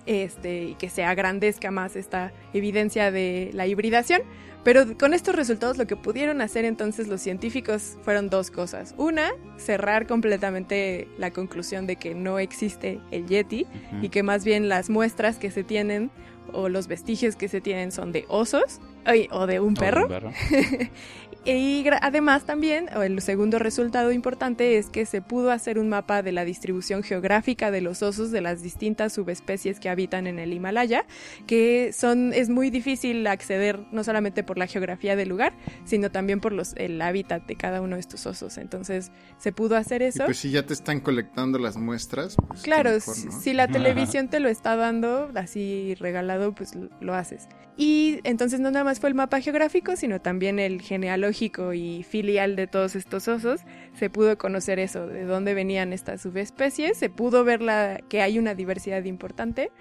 [0.06, 4.22] este, y que se agrandezca más esta evidencia de la hibridación.
[4.64, 8.96] Pero con estos resultados lo que pudieron hacer entonces los científicos fueron dos cosas.
[8.98, 13.68] Una, cerrar completamente la conclusión de que no existe el Yeti
[14.02, 16.10] y que más bien las muestras que se tienen
[16.52, 18.82] o los vestigios que se tienen son de osos
[19.32, 20.08] o de un perro.
[21.48, 26.24] Y gra- además también, el segundo resultado importante es que se pudo hacer un mapa
[26.24, 30.52] de la distribución geográfica de los osos de las distintas subespecies que habitan en el
[30.54, 31.06] Himalaya,
[31.46, 36.40] que son es muy difícil acceder no solamente por la geografía del lugar, sino también
[36.40, 38.58] por los el hábitat de cada uno de estos osos.
[38.58, 40.26] Entonces, se pudo hacer Y eso.
[40.26, 43.40] pues si ya te están colectando las muestras, pues Claro, mejor, si- ¿no?
[43.40, 47.48] si la televisión te lo está dando así regalado, pues lo haces.
[47.78, 52.56] Y entonces no nada más fue el mapa geográfico, sino también el genealógico y filial
[52.56, 53.62] de todos estos osos.
[53.94, 58.40] Se pudo conocer eso, de dónde venían estas subespecies, se pudo ver la, que hay
[58.40, 59.72] una diversidad importante.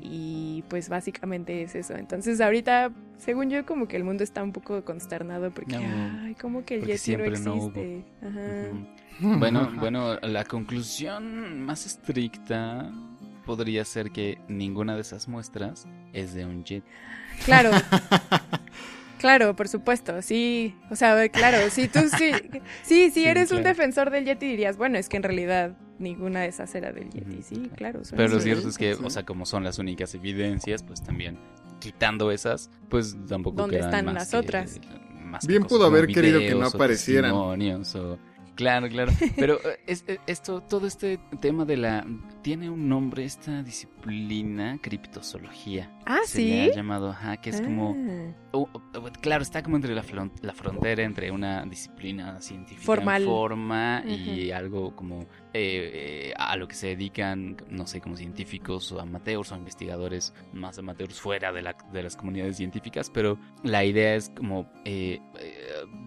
[0.00, 1.94] Y pues básicamente es eso.
[1.94, 6.34] Entonces ahorita, según yo, como que el mundo está un poco consternado porque, No, ay,
[6.34, 8.04] como que el Yeti no existe.
[9.20, 12.90] Bueno, bueno, la conclusión más estricta
[13.44, 16.84] podría ser que ninguna de esas muestras es de un jet.
[17.44, 17.70] Claro.
[19.18, 22.32] Claro, por supuesto, sí, o sea, claro, si tú sí,
[22.82, 26.40] sí, si Sí, eres un defensor del Yeti dirías, bueno, es que en realidad ninguna
[26.40, 28.04] de esas era del Yeti, sí, claro.
[28.04, 29.00] son Pero lo cierto es que, sí.
[29.04, 31.38] o sea, como son las únicas evidencias, pues también
[31.78, 34.80] quitando esas, pues tampoco ¿Dónde quedan están más las que- otras?
[35.24, 37.30] más Bien cosas pudo haber querido que no aparecieran.
[37.30, 37.56] o-
[38.54, 39.12] Claro, claro.
[39.36, 42.06] Pero eh, es- eh, esto, todo este tema de la...
[42.42, 45.90] Tiene un nombre esta disciplina, criptozoología.
[46.06, 46.48] Ah, Se sí.
[46.50, 47.96] le ha llamado, ajá, que es como...
[47.96, 48.34] Ah.
[48.52, 50.04] Oh, oh, oh, claro, está como entre la,
[50.42, 53.22] la frontera entre una disciplina científica Formal.
[53.22, 58.16] en forma y algo como eh, eh, a lo que se dedican, no sé, como
[58.16, 63.38] científicos o amateurs o investigadores más amateurs fuera de, la- de las comunidades científicas, pero
[63.62, 65.56] la idea es como eh, eh,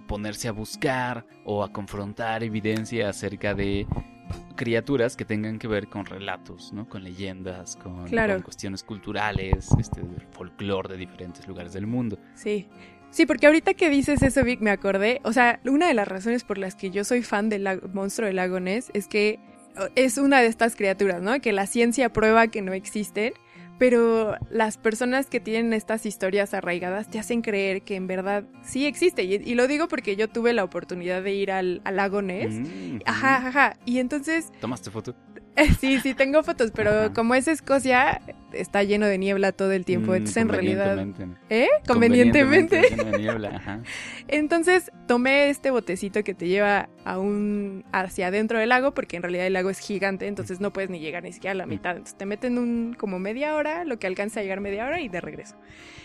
[0.08, 3.86] ponerse a buscar o a confrontar evidencia acerca de
[4.56, 6.88] criaturas que tengan que ver con relatos, ¿no?
[6.88, 8.34] Con leyendas, con, Claro.
[8.34, 12.18] con cuestiones culturales, este, folclore de diferentes lugares del mundo.
[12.36, 12.68] Sí.
[13.16, 15.22] Sí, porque ahorita que dices eso, Vic, me acordé.
[15.24, 18.28] O sea, una de las razones por las que yo soy fan del lago- monstruo
[18.28, 19.40] del lago Ness es que
[19.96, 21.40] es una de estas criaturas, ¿no?
[21.40, 23.32] Que la ciencia prueba que no existen,
[23.78, 28.86] pero las personas que tienen estas historias arraigadas te hacen creer que en verdad sí
[28.86, 29.24] existe.
[29.24, 32.54] Y, y lo digo porque yo tuve la oportunidad de ir al, al lago Ness.
[32.54, 33.78] Mm, Ajá, ajá.
[33.86, 35.16] Y entonces ¿Tomaste foto?
[35.80, 37.14] Sí, sí, tengo fotos, pero Ajá.
[37.14, 40.12] como es Escocia, está lleno de niebla todo el tiempo.
[40.12, 40.96] Mm, entonces, en realidad.
[40.96, 41.40] convenientemente.
[41.50, 41.70] ¿Eh?
[41.88, 42.82] Convenientemente.
[43.56, 43.80] ajá.
[44.28, 47.86] Entonces, tomé este botecito que te lleva a un.
[47.94, 51.00] hacia adentro del lago, porque en realidad el lago es gigante, entonces no puedes ni
[51.00, 51.92] llegar ni siquiera a la mitad.
[51.92, 55.08] Entonces, te meten un como media hora, lo que alcanza a llegar media hora y
[55.08, 55.56] de regreso.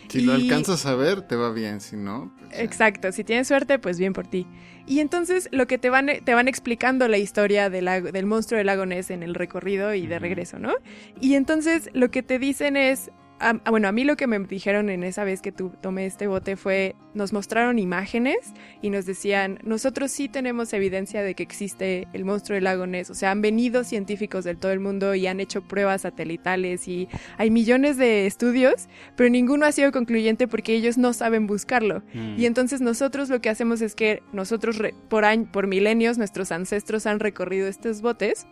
[0.08, 2.62] Si lo alcanzas a ver, te va bien, si no, pues ya.
[2.62, 4.46] Exacto, si tienes suerte, pues bien por ti.
[4.86, 8.58] Y entonces lo que te van, te van explicando la historia del, lago- del monstruo
[8.58, 10.74] del lago Ness en el recorrido y de regreso, ¿no?
[11.20, 13.10] Y entonces lo que te dicen es,
[13.40, 16.26] ah, bueno, a mí lo que me dijeron en esa vez que tu- tomé este
[16.26, 18.37] bote fue, nos mostraron imágenes
[18.83, 23.11] y nos decían, nosotros sí tenemos evidencia de que existe el monstruo del lago Ness,
[23.11, 27.09] o sea, han venido científicos del todo el mundo y han hecho pruebas satelitales y
[27.38, 32.03] hay millones de estudios, pero ninguno ha sido concluyente porque ellos no saben buscarlo.
[32.14, 32.38] Mm.
[32.38, 36.53] Y entonces nosotros lo que hacemos es que nosotros re- por año, por milenios nuestros
[36.53, 38.46] ancestros han recorrido estos botes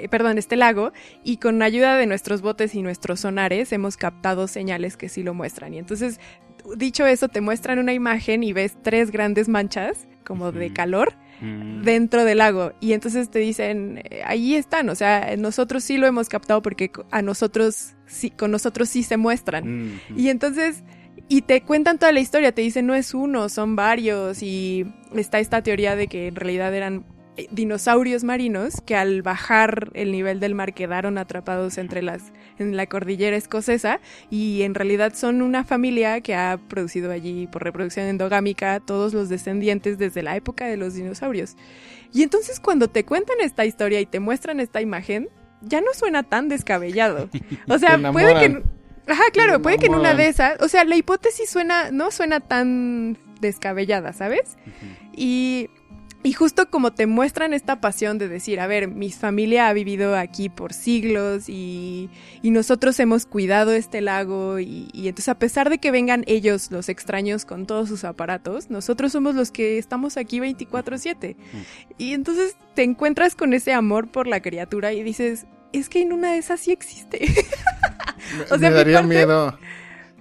[0.00, 0.92] eh, perdón, este lago,
[1.24, 5.34] y con ayuda de nuestros botes y nuestros sonares hemos captado señales que sí lo
[5.34, 5.74] muestran.
[5.74, 6.20] Y entonces,
[6.76, 11.82] dicho eso, te muestran una imagen y ves tres grandes manchas como de calor Mm,
[11.82, 12.72] dentro del lago.
[12.80, 16.90] Y entonces te dicen, eh, ahí están, o sea, nosotros sí lo hemos captado porque
[17.10, 19.86] a nosotros sí, con nosotros sí se muestran.
[19.86, 20.84] mm, Y entonces,
[21.28, 25.38] y te cuentan toda la historia, te dicen, no es uno, son varios, y está
[25.38, 27.06] esta teoría de que en realidad eran
[27.50, 32.86] dinosaurios marinos que al bajar el nivel del mar quedaron atrapados entre las en la
[32.86, 34.00] cordillera escocesa
[34.30, 39.28] y en realidad son una familia que ha producido allí por reproducción endogámica todos los
[39.28, 41.56] descendientes desde la época de los dinosaurios.
[42.12, 45.28] Y entonces cuando te cuentan esta historia y te muestran esta imagen,
[45.62, 47.28] ya no suena tan descabellado.
[47.68, 48.62] O sea, puede que.
[49.06, 52.40] Ajá, claro, puede que en una de esas, o sea, la hipótesis suena, no suena
[52.40, 54.56] tan descabellada, ¿sabes?
[55.16, 55.68] Y,
[56.22, 60.16] y justo como te muestran esta pasión de decir, a ver, mi familia ha vivido
[60.16, 62.10] aquí por siglos y,
[62.42, 66.70] y nosotros hemos cuidado este lago y, y entonces a pesar de que vengan ellos,
[66.70, 71.36] los extraños, con todos sus aparatos, nosotros somos los que estamos aquí 24/7.
[71.96, 76.12] Y entonces te encuentras con ese amor por la criatura y dices, es que en
[76.12, 77.20] una de esas sí existe.
[78.36, 79.58] Me, O sea, me mi daría parte- miedo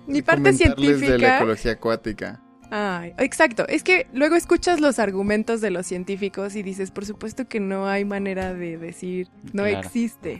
[0.07, 1.37] Mi parte comentarles de la científica...
[1.37, 2.41] ecología acuática.
[2.71, 3.67] Ay, exacto.
[3.67, 7.87] Es que luego escuchas los argumentos de los científicos y dices, por supuesto que no
[7.87, 9.79] hay manera de decir, no Claro.
[9.79, 10.39] existe.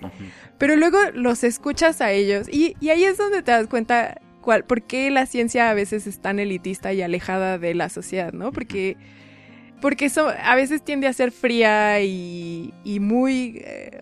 [0.58, 4.64] Pero luego los escuchas a ellos y, y ahí es donde te das cuenta cuál,
[4.64, 8.52] por qué la ciencia a veces es tan elitista y alejada de la sociedad, ¿no?
[8.52, 8.96] Porque,
[9.82, 14.00] porque eso a veces tiende a ser fría y, y muy, eh,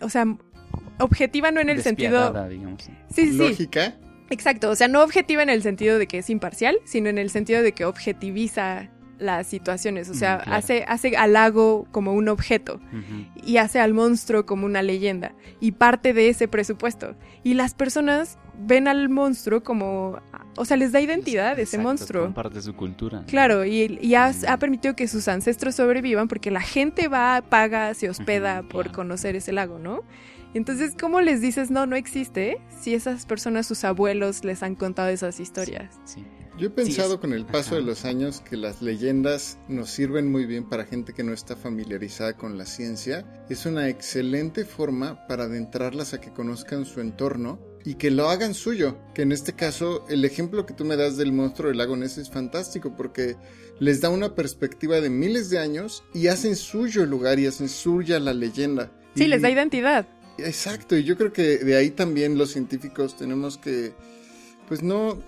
[0.00, 0.24] o sea,
[0.98, 2.32] objetiva no en el sentido...
[2.48, 2.82] Digamos.
[2.82, 2.90] Sí,
[3.26, 3.36] sí, sí.
[3.36, 3.94] Lógica.
[4.30, 7.30] Exacto, o sea, no objetiva en el sentido de que es imparcial, sino en el
[7.30, 10.58] sentido de que objetiviza las situaciones, o sea, Mm, claro.
[10.58, 12.80] hace, hace al lago como un objeto
[13.42, 17.14] y hace al monstruo como una leyenda y parte de ese presupuesto.
[17.42, 20.20] Y las personas ven al monstruo como,
[20.58, 22.34] o sea, les da identidad ese monstruo.
[22.34, 23.24] parte de su cultura.
[23.26, 24.48] Claro, y, y ha, Mm.
[24.48, 28.96] ha permitido que sus ancestros sobrevivan porque la gente va, paga, se hospeda por claro.
[28.96, 30.02] conocer ese lago, ¿no?
[30.56, 32.58] Entonces, ¿cómo les dices no, no existe?
[32.80, 35.94] Si esas personas, sus abuelos, les han contado esas historias.
[36.04, 36.24] Sí.
[36.58, 37.76] Yo he pensado es- con el paso ajá.
[37.76, 41.54] de los años que las leyendas nos sirven muy bien para gente que no está
[41.56, 43.44] familiarizada con la ciencia.
[43.50, 48.54] Es una excelente forma para adentrarlas a que conozcan su entorno y que lo hagan
[48.54, 48.96] suyo.
[49.14, 52.16] Que en este caso, el ejemplo que tú me das del monstruo del lago Ness
[52.16, 53.36] es fantástico porque
[53.78, 57.68] les da una perspectiva de miles de años y hacen suyo el lugar y hacen
[57.68, 58.90] suya la leyenda.
[59.14, 60.06] Sí, Y- les da identidad.
[60.38, 63.92] Exacto, y yo creo que de ahí también los científicos tenemos que,
[64.68, 65.18] pues no,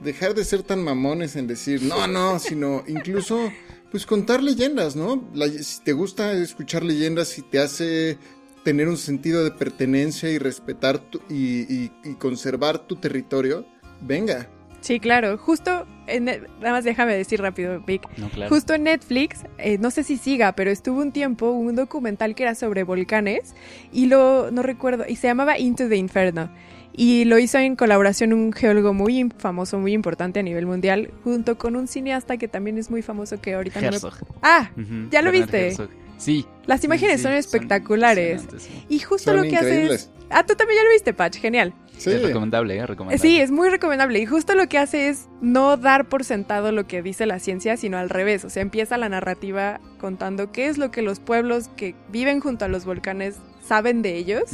[0.00, 3.52] dejar de ser tan mamones en decir, no, no, sino incluso,
[3.90, 5.28] pues contar leyendas, ¿no?
[5.34, 8.18] La- si te gusta escuchar leyendas, si te hace
[8.64, 13.64] tener un sentido de pertenencia y respetar tu- y, y- y conservar tu territorio,
[14.00, 14.50] venga.
[14.86, 15.36] Sí, claro.
[15.36, 18.02] Justo, en, nada más déjame decir rápido, Vic.
[18.16, 18.48] No, claro.
[18.48, 22.44] Justo en Netflix, eh, no sé si siga, pero estuvo un tiempo un documental que
[22.44, 23.54] era sobre volcanes
[23.92, 26.50] y lo, no recuerdo, y se llamaba Into the Inferno.
[26.98, 31.58] Y lo hizo en colaboración un geólogo muy famoso, muy importante a nivel mundial, junto
[31.58, 33.96] con un cineasta que también es muy famoso que ahorita no me...
[33.96, 34.14] Herzog.
[34.42, 34.70] Ah,
[35.10, 35.68] ¿ya lo viste?
[35.68, 35.90] Herzog.
[36.16, 36.46] Sí.
[36.64, 38.46] las imágenes Sí, son espectaculares.
[38.56, 38.70] sí.
[38.88, 40.02] y justo Son lo que hace increíbles.
[40.04, 40.10] es...
[40.30, 41.74] Ah, tú también ya lo viste, Patch, genial.
[41.96, 42.86] Sí, Es recomendable, ¿eh?
[42.86, 43.18] Recomendable.
[43.18, 44.18] Sí, es muy recomendable.
[44.18, 47.76] Y justo lo que hace es no dar por sentado lo que dice la ciencia,
[47.76, 48.44] sino al revés.
[48.44, 52.64] O sea, empieza la narrativa contando qué es lo que los pueblos que viven junto
[52.64, 54.44] a los volcanes saben de ellos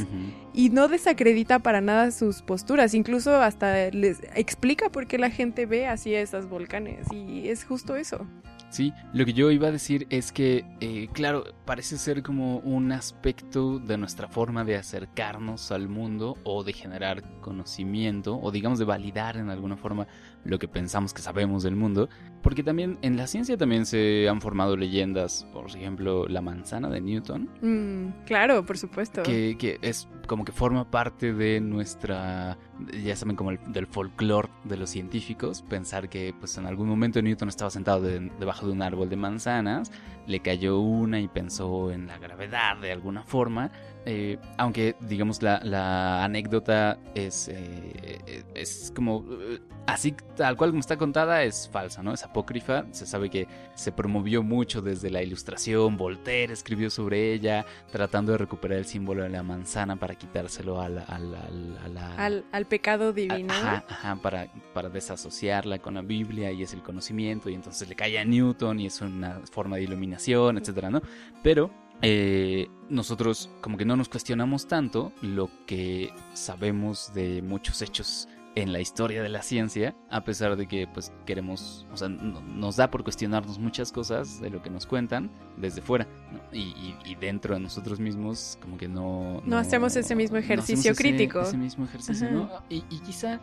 [0.53, 2.93] y no desacredita para nada sus posturas.
[2.93, 7.05] Incluso hasta les explica por qué la gente ve así a esos volcanes.
[7.11, 8.25] Y es justo eso.
[8.73, 12.91] Sí, lo que yo iba a decir es que, eh, claro, parece ser como un
[12.91, 18.85] aspecto de nuestra forma de acercarnos al mundo o de generar conocimiento o digamos de
[18.85, 20.07] validar en alguna forma
[20.45, 22.09] lo que pensamos que sabemos del mundo,
[22.41, 26.99] porque también en la ciencia también se han formado leyendas, por ejemplo, la manzana de
[27.01, 29.23] Newton, Mm, claro, por supuesto.
[29.23, 32.57] que, que es como que forma parte de nuestra,
[33.03, 37.21] ya saben, como el, del folclore de los científicos, pensar que pues en algún momento
[37.21, 39.91] Newton estaba sentado de- debajo de un árbol de manzanas,
[40.27, 43.71] le cayó una y pensó en la gravedad de alguna forma,
[44.05, 50.79] eh, aunque digamos la, la anécdota es, eh, es como eh, así tal cual como
[50.81, 52.13] está contada es falsa, ¿no?
[52.13, 57.65] Es apócrifa, se sabe que se promovió mucho desde la ilustración, Voltaire escribió sobre ella,
[57.91, 61.03] tratando de recuperar el símbolo de la manzana para quitárselo a la...
[61.03, 61.39] a la-
[61.83, 63.53] a la- Al, al pecado a- divino.
[63.53, 67.95] Ajá, ajá, para, para desasociarla con la Biblia y es el conocimiento y entonces le
[67.95, 71.01] cae a Newton y es una forma de iluminación, etcétera, ¿no?
[71.41, 71.71] Pero
[72.01, 78.71] eh, nosotros como que no nos cuestionamos tanto lo que sabemos de muchos hechos en
[78.71, 82.75] la historia de la ciencia, a pesar de que pues queremos, o sea, no- nos
[82.75, 86.39] da por cuestionarnos muchas cosas de lo que nos cuentan desde fuera, ¿no?
[86.51, 89.41] y, y- y dentro de nosotros mismos como que no...
[89.43, 91.41] No hacemos ese mismo ejercicio ese- crítico.
[91.41, 92.35] Ese mismo ejercicio, Ajá.
[92.35, 92.49] ¿no?
[92.69, 93.39] Y, y quizá,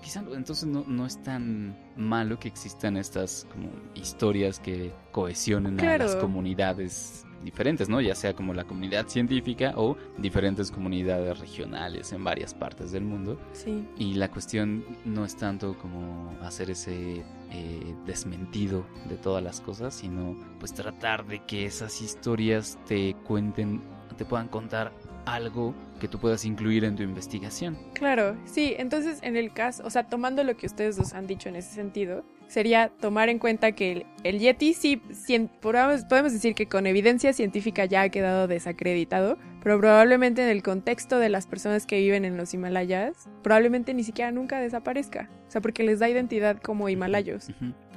[0.00, 5.98] quizá entonces no, no es tan malo que existan estas como historias que cohesionen a
[5.98, 8.00] las comunidades diferentes, ¿no?
[8.00, 13.38] Ya sea como la comunidad científica o diferentes comunidades regionales en varias partes del mundo.
[13.52, 13.86] Sí.
[13.96, 19.94] Y la cuestión no es tanto como hacer ese eh, desmentido de todas las cosas,
[19.94, 23.80] sino pues tratar de que esas historias te cuenten,
[24.16, 24.92] te puedan contar
[25.26, 27.76] algo que tú puedas incluir en tu investigación.
[27.94, 31.48] Claro, sí, entonces en el caso, o sea, tomando lo que ustedes dos han dicho
[31.48, 36.32] en ese sentido, sería tomar en cuenta que el, el Yeti sí, cien- podemos, podemos
[36.32, 41.28] decir que con evidencia científica ya ha quedado desacreditado, pero probablemente en el contexto de
[41.28, 45.82] las personas que viven en los Himalayas, probablemente ni siquiera nunca desaparezca, o sea, porque
[45.82, 47.48] les da identidad como himalayos.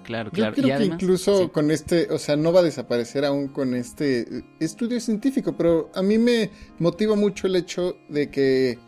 [0.03, 0.55] Claro, Yo claro.
[0.55, 1.49] creo y que incluso sí.
[1.49, 5.91] con este, o sea, no va a desaparecer aún con este eh, estudio científico, pero
[5.93, 8.79] a mí me motiva mucho el hecho de que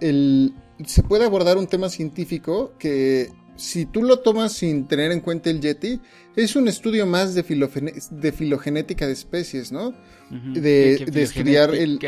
[0.00, 0.52] el,
[0.84, 5.50] se puede abordar un tema científico que si tú lo tomas sin tener en cuenta
[5.50, 6.00] el Yeti,
[6.36, 7.42] es un estudio más de,
[8.10, 9.92] de filogenética de especies, ¿no?
[10.30, 11.98] De- de estudiar el-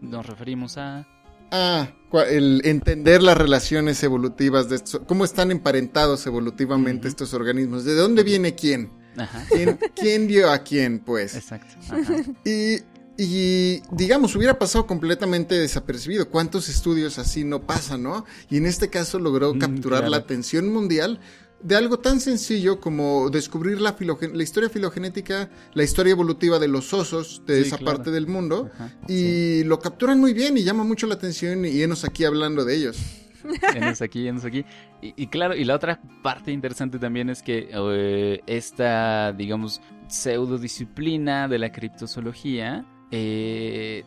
[0.00, 1.06] Nos referimos a...
[1.50, 1.88] Ah,
[2.30, 8.22] el entender las relaciones evolutivas de estos, cómo están emparentados evolutivamente estos organismos, de dónde
[8.24, 11.36] viene quién, Ajá, quién, quién dio a quién, pues.
[11.36, 11.74] exacto.
[11.90, 12.16] Ajá.
[12.44, 12.78] Y,
[13.16, 16.28] y, digamos, hubiera pasado completamente desapercibido.
[16.30, 18.24] ¿Cuántos estudios así no pasan, no?
[18.50, 20.10] Y en este caso logró Mm, capturar claro.
[20.10, 21.20] la atención mundial
[21.62, 26.92] de algo tan sencillo como descubrir la, la historia filogenética, la historia evolutiva de los
[26.92, 27.96] osos de Sí, esa claro.
[27.98, 28.70] parte del mundo.
[28.74, 32.64] Ajá, Y lo capturan muy bien y llama mucho la atención y enos aquí hablando
[32.64, 32.98] de ellos.
[33.74, 34.64] Enos aquí, enos aquí.
[35.02, 41.46] Y, y claro, y la otra parte interesante también es que eh, esta, digamos, pseudodisciplina
[41.48, 44.04] de la criptozoología, eh,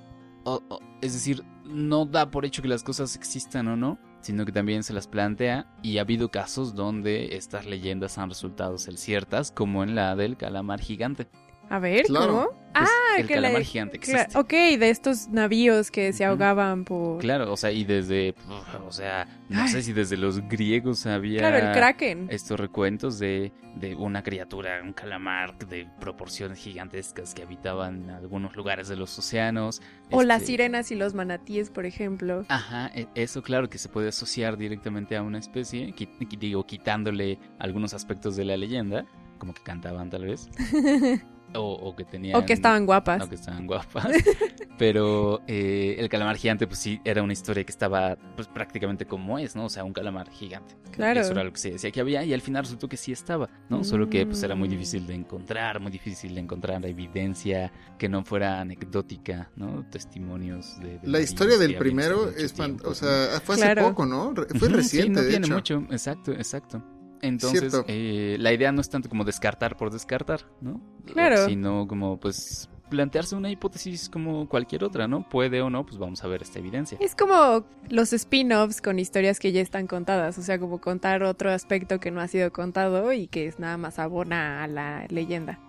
[1.02, 4.84] es decir, no da por hecho que las cosas existan o no, sino que también
[4.84, 9.84] se las plantea y ha habido casos donde estas leyendas han resultado ser ciertas, como
[9.84, 11.28] en la del calamar gigante.
[11.70, 12.28] A ver, Claro.
[12.28, 12.68] ¿cómo?
[12.78, 14.38] Pues, Ah, el que la- calamar gigante Cla- existe.
[14.38, 17.18] ok, de estos navíos que se ahogaban por...
[17.20, 18.36] Claro, o sea, y desde,
[18.86, 19.70] o sea, no Ay.
[19.70, 21.40] sé si desde los griegos había...
[21.40, 22.28] Claro, el kraken.
[22.30, 28.56] estos recuentos de, de una criatura, un calamar de proporciones gigantescas que habitaban en algunos
[28.56, 29.82] lugares de los océanos.
[30.12, 32.46] O las Este, sirenas y los manatíes, por ejemplo.
[32.48, 35.96] Ajá, e- eso claro que se puede asociar directamente a una especie,
[36.40, 39.06] digo, quitándole algunos aspectos de la leyenda,
[39.40, 40.48] como que cantaban tal vez,
[41.54, 42.36] o, o que tenían...
[42.42, 43.24] O que estaban guapas.
[43.24, 44.08] o que estaban guapas.
[44.78, 49.40] Pero eh, el calamar gigante, pues sí, era una historia que estaba pues prácticamente como
[49.40, 49.66] es, ¿no?
[49.66, 50.76] O sea, un calamar gigante.
[50.92, 51.22] Claro.
[51.22, 53.50] Eso era lo que se decía que había y al final resultó que sí estaba,
[53.70, 53.84] ¿no?
[53.84, 54.72] Solo que pues era muy Mm.
[54.72, 59.86] difícil de encontrar, muy difícil de encontrar evidencia que no fuera anecdótica, ¿no?
[59.90, 61.00] Testimonios de...
[61.00, 63.90] de La historia del primero es, tiempo, o sea, fue hace Claro.
[63.90, 64.34] poco, ¿no?
[64.60, 65.56] Fue reciente, sí, no de tiene hecho.
[65.56, 66.84] mucho, exacto, exacto.
[67.22, 70.82] Entonces, eh, la idea no es tanto como descartar por descartar, ¿no?
[71.06, 71.48] Claro.
[71.48, 75.28] Sino como, pues, plantearse una hipótesis como cualquier otra, ¿no?
[75.28, 76.98] Puede o no, pues vamos a ver esta evidencia.
[77.02, 81.52] Es como los spin-offs con historias que ya están contadas, o sea, como contar otro
[81.52, 85.60] aspecto que no ha sido contado y que es nada más abona a la leyenda.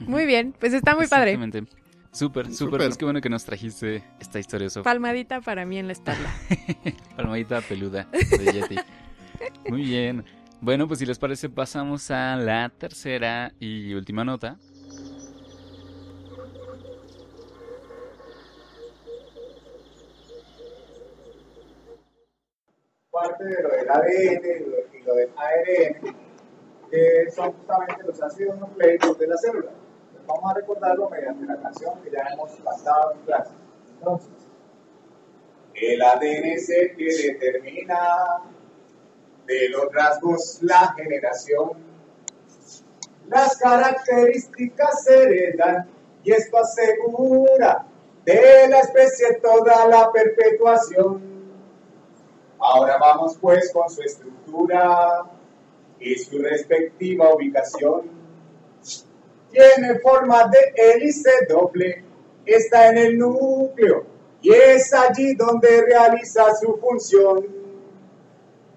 [0.00, 1.32] Muy bien, pues está muy padre.
[1.32, 1.72] Exactamente.
[2.10, 2.56] Súper, súper.
[2.56, 2.80] Súper.
[2.80, 4.84] Pues qué bueno que nos trajiste esta historia, Sof.
[4.84, 6.34] Palmadita para mí en la espalda.
[7.16, 8.76] Palmadita peluda de Yeti.
[9.68, 10.24] Muy bien.
[10.66, 14.58] Bueno, pues si les parece, pasamos a la tercera y última nota.
[23.12, 24.46] parte de lo del ADN
[24.92, 26.16] y lo- del ARN,
[26.90, 29.70] que son justamente los ácidos nucleicos de la célula.
[30.26, 33.54] Vamos a recordarlo mediante la canción que ya hemos pasado en clase.
[33.98, 34.32] Entonces,
[35.74, 37.96] el ADN es el que determina
[39.46, 41.70] de los rasgos la generación.
[43.28, 45.88] Las características se heredan
[46.22, 47.86] y esto asegura
[48.24, 51.22] de la especie toda la perpetuación.
[52.58, 55.24] Ahora vamos pues con su estructura
[56.00, 58.02] y su respectiva ubicación.
[59.50, 62.04] Tiene forma de hélice doble,
[62.44, 64.04] está en el núcleo
[64.42, 67.55] y es allí donde realiza su función.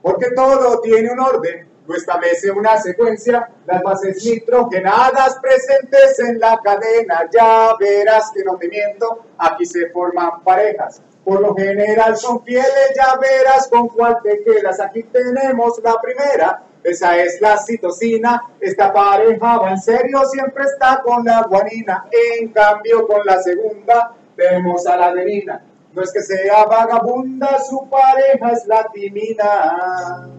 [0.02, 6.60] Porque todo tiene un orden, no establece una secuencia, las bases nitrogenadas presentes en la
[6.64, 11.02] cadena, ya verás que no te miento, aquí se forman parejas.
[11.24, 14.80] Por lo general son fieles, ya verás con cuál te quedas.
[14.80, 18.42] Aquí tenemos la primera, esa es la citosina.
[18.60, 22.06] Esta pareja va en serio, siempre está con la guanina.
[22.12, 25.62] En cambio, con la segunda tenemos a la adenina.
[26.00, 30.30] No es que sea vagabunda, su pareja es la timina.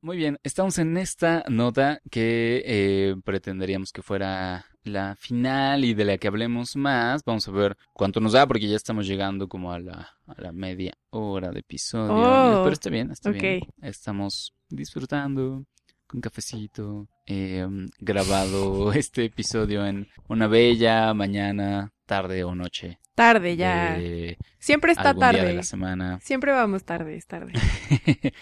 [0.00, 6.06] Muy bien, estamos en esta nota que eh, pretenderíamos que fuera la final y de
[6.06, 7.22] la que hablemos más.
[7.22, 10.52] Vamos a ver cuánto nos da porque ya estamos llegando como a la, a la
[10.52, 12.14] media hora de episodio.
[12.14, 13.60] Oh, Pero está bien, está bien.
[13.62, 13.68] ok.
[13.82, 15.66] Estamos disfrutando
[16.06, 17.66] con cafecito, eh,
[17.98, 22.98] grabado este episodio en una bella mañana, tarde o noche.
[23.14, 23.98] Tarde ya.
[23.98, 25.54] de Siempre está algún día de tarde.
[25.54, 26.20] la semana.
[26.20, 27.52] Siempre vamos tarde, es tarde.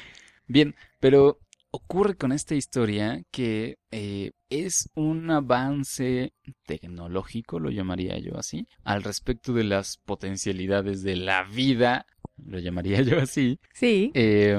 [0.46, 1.38] Bien, pero
[1.70, 6.32] ocurre con esta historia que eh, es un avance
[6.66, 12.06] tecnológico, lo llamaría yo así, al respecto de las potencialidades de la vida,
[12.36, 14.10] lo llamaría yo así, Sí.
[14.14, 14.58] eh,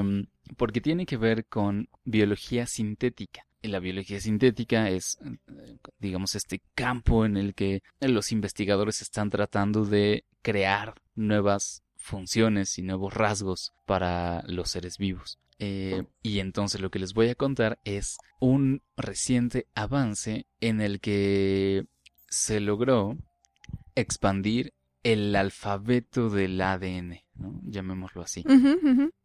[0.56, 3.46] porque tiene que ver con biología sintética.
[3.62, 9.84] La biología sintética es, eh, digamos, este campo en el que los investigadores están tratando
[9.84, 15.38] de crear nuevas funciones y nuevos rasgos para los seres vivos.
[15.58, 21.00] Eh, y entonces lo que les voy a contar es un reciente avance en el
[21.00, 21.86] que
[22.28, 23.16] se logró
[23.94, 27.60] expandir el alfabeto del ADN, ¿no?
[27.64, 28.44] llamémoslo así.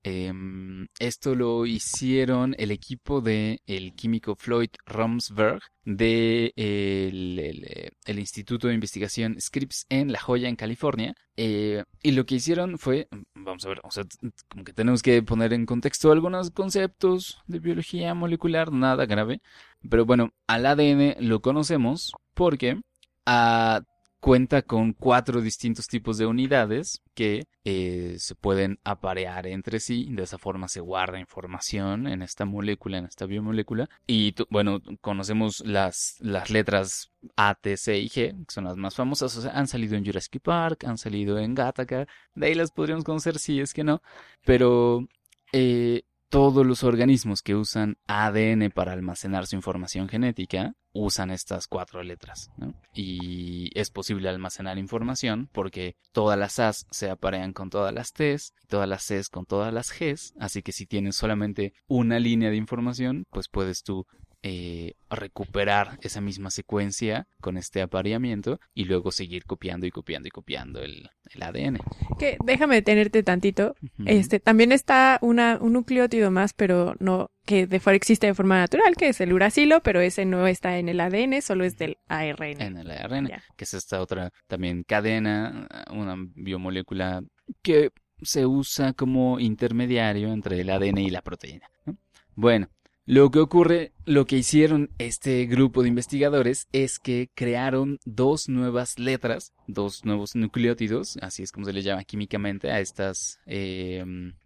[0.04, 7.92] Em, esto lo hicieron el equipo de el químico Floyd Romsberg de el, el, eh,
[8.06, 11.14] el Instituto de Investigación Scripps en La Joya, en California.
[11.36, 14.04] Eh, y lo que hicieron fue, vamos a ver, o sea,
[14.48, 19.42] como que tenemos que poner en contexto algunos conceptos de biología molecular, nada grave.
[19.88, 22.82] Pero bueno, al ADN lo conocemos porque
[23.28, 23.82] ah,
[24.20, 30.08] cuenta con cuatro distintos tipos de unidades que eh, se pueden aparear entre sí.
[30.12, 33.90] De esa forma se guarda información en esta molécula, en esta biomolécula.
[34.06, 38.96] Y bueno, conocemos las, las letras A, T, C y G, que son las más
[38.96, 39.36] famosas.
[39.38, 42.08] O sea, han salido en Jurassic Park, han salido en Gattaca.
[42.36, 44.02] De ahí las podríamos conocer si es que no.
[44.44, 45.08] Pero
[45.54, 52.04] eh, todos los organismos que usan ADN para almacenar su información genética usan estas cuatro
[52.04, 52.50] letras.
[52.58, 52.74] ¿no?
[52.94, 58.54] Y es posible almacenar información porque todas las A's se aparean con todas las T's,
[58.68, 60.34] todas las C's con todas las G's.
[60.40, 64.06] Así que si tienes solamente una línea de información, pues puedes tú
[64.44, 70.32] eh, recuperar esa misma secuencia con este apareamiento y luego seguir copiando y copiando y
[70.32, 71.80] copiando el, el ADN.
[72.20, 73.76] Que déjame detenerte tantito.
[73.82, 74.04] Ujú.
[74.06, 78.60] Este, también está una, un nucleótido más, pero no, que de forma existe de forma
[78.60, 81.98] natural, que es el uracilo, pero ese no está en el ADN, solo es del
[82.08, 82.62] ARN.
[82.62, 87.24] en el ARN, que es esta otra también cadena, una biomolécula
[87.62, 91.70] que se usa como intermediario entre el ADN y la proteína.
[91.86, 91.98] ¿no?
[92.36, 92.70] Bueno,
[93.08, 99.00] lo que ocurre, lo que hicieron este grupo de investigadores es que crearon dos nuevas
[99.00, 103.40] letras, dos nuevos nucleótidos, así es como se les llama químicamente a estas,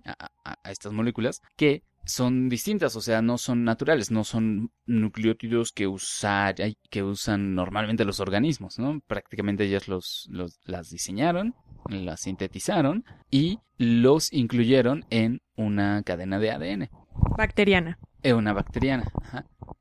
[0.05, 0.29] a-
[0.63, 5.87] a estas moléculas, que son distintas, o sea, no son naturales, no son nucleótidos que,
[5.87, 6.55] usar,
[6.89, 8.99] que usan normalmente los organismos, ¿no?
[9.07, 11.55] Prácticamente ellas los, los- las diseñaron,
[11.89, 16.89] las sintetizaron y los incluyeron en una cadena de ADN.
[17.37, 17.99] Bacteriana.
[18.23, 19.11] Es una bacteriana.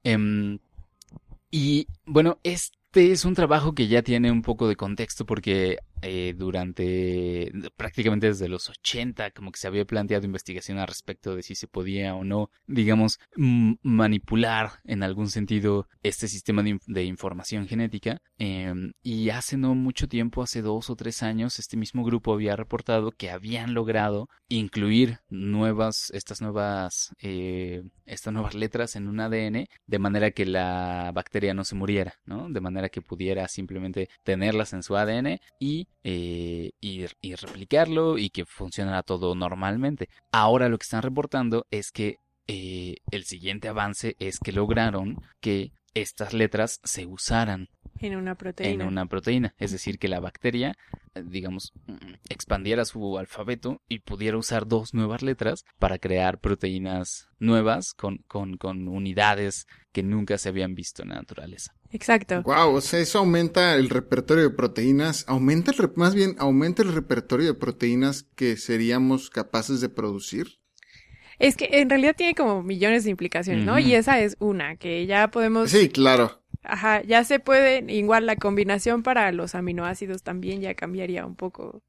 [0.02, 0.58] Em,
[1.50, 6.34] y bueno, este es un trabajo que ya tiene un poco de contexto porque eh,
[6.36, 11.54] durante prácticamente desde los 80 como que se había planteado investigación al respecto de si
[11.54, 18.20] se podía o no, digamos, manipular en algún sentido este sistema de información genética.
[18.38, 22.56] Em, y hace no mucho tiempo, hace dos o tres años, este mismo grupo había
[22.56, 29.66] reportado que habían logrado incluir nuevas, estas nuevas, eh, estas nuevas letras en un ADN
[29.86, 32.48] de manera que la bacteria no se muriera, ¿no?
[32.48, 38.46] De manera que pudiera simplemente tenerlas en su ADN y, eh, y, replicarlo y que
[38.46, 40.08] funcionara todo normalmente.
[40.32, 42.16] Ahora lo que están reportando es que
[42.46, 47.68] eh, el siguiente avance es que lograron que estas letras se usaran
[47.98, 48.84] En una proteína.
[48.84, 49.54] en una proteína.
[49.58, 50.76] Es decir, que la bacteria,
[51.14, 51.94] eh, digamos, mm,
[52.28, 58.56] expandiera su alfabeto y pudiera usar dos nuevas letras para crear proteínas nuevas con, con,
[58.56, 61.74] con unidades que nunca se habían visto en la naturaleza.
[61.90, 62.42] Exacto.
[62.42, 66.82] Wow, o sea, eso aumenta el repertorio de proteínas, aumenta el, re- más bien, aumenta
[66.82, 70.58] el repertorio de proteínas que seríamos capaces de producir.
[71.38, 73.78] Es que en realidad tiene como millones de implicaciones, ¿no?
[73.78, 75.70] Y esa es una, que ya podemos...
[75.70, 76.39] Sí, claro.
[76.62, 81.82] Ajá, ya se puede, igual la combinación para los aminoácidos también ya cambiaría un poco.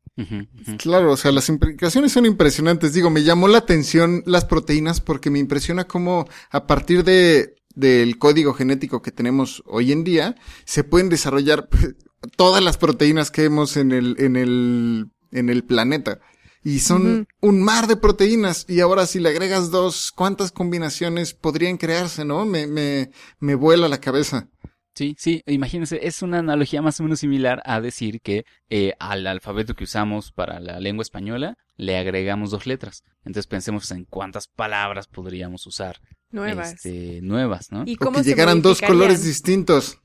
[0.78, 2.94] Claro, o sea, las implicaciones son impresionantes.
[2.94, 8.18] Digo, me llamó la atención las proteínas porque me impresiona cómo a partir de del
[8.18, 11.70] código genético que tenemos hoy en día se pueden desarrollar
[12.36, 16.20] todas las proteínas que vemos en el en el en el planeta
[16.64, 21.78] y son un mar de proteínas y ahora si le agregas dos, ¿cuántas combinaciones podrían
[21.78, 22.46] crearse, no?
[22.46, 24.48] Me me me vuela la cabeza.
[24.94, 29.26] Sí, sí, imagínense, es una analogía más o menos similar a decir que eh, al
[29.26, 33.04] alfabeto que usamos para la lengua española le agregamos dos letras.
[33.20, 36.74] Entonces pensemos en cuántas palabras podríamos usar Nuevas.
[36.74, 37.84] este, nuevas, ¿no?
[37.86, 39.98] ¿Y O cómo que llegaran dos colores distintos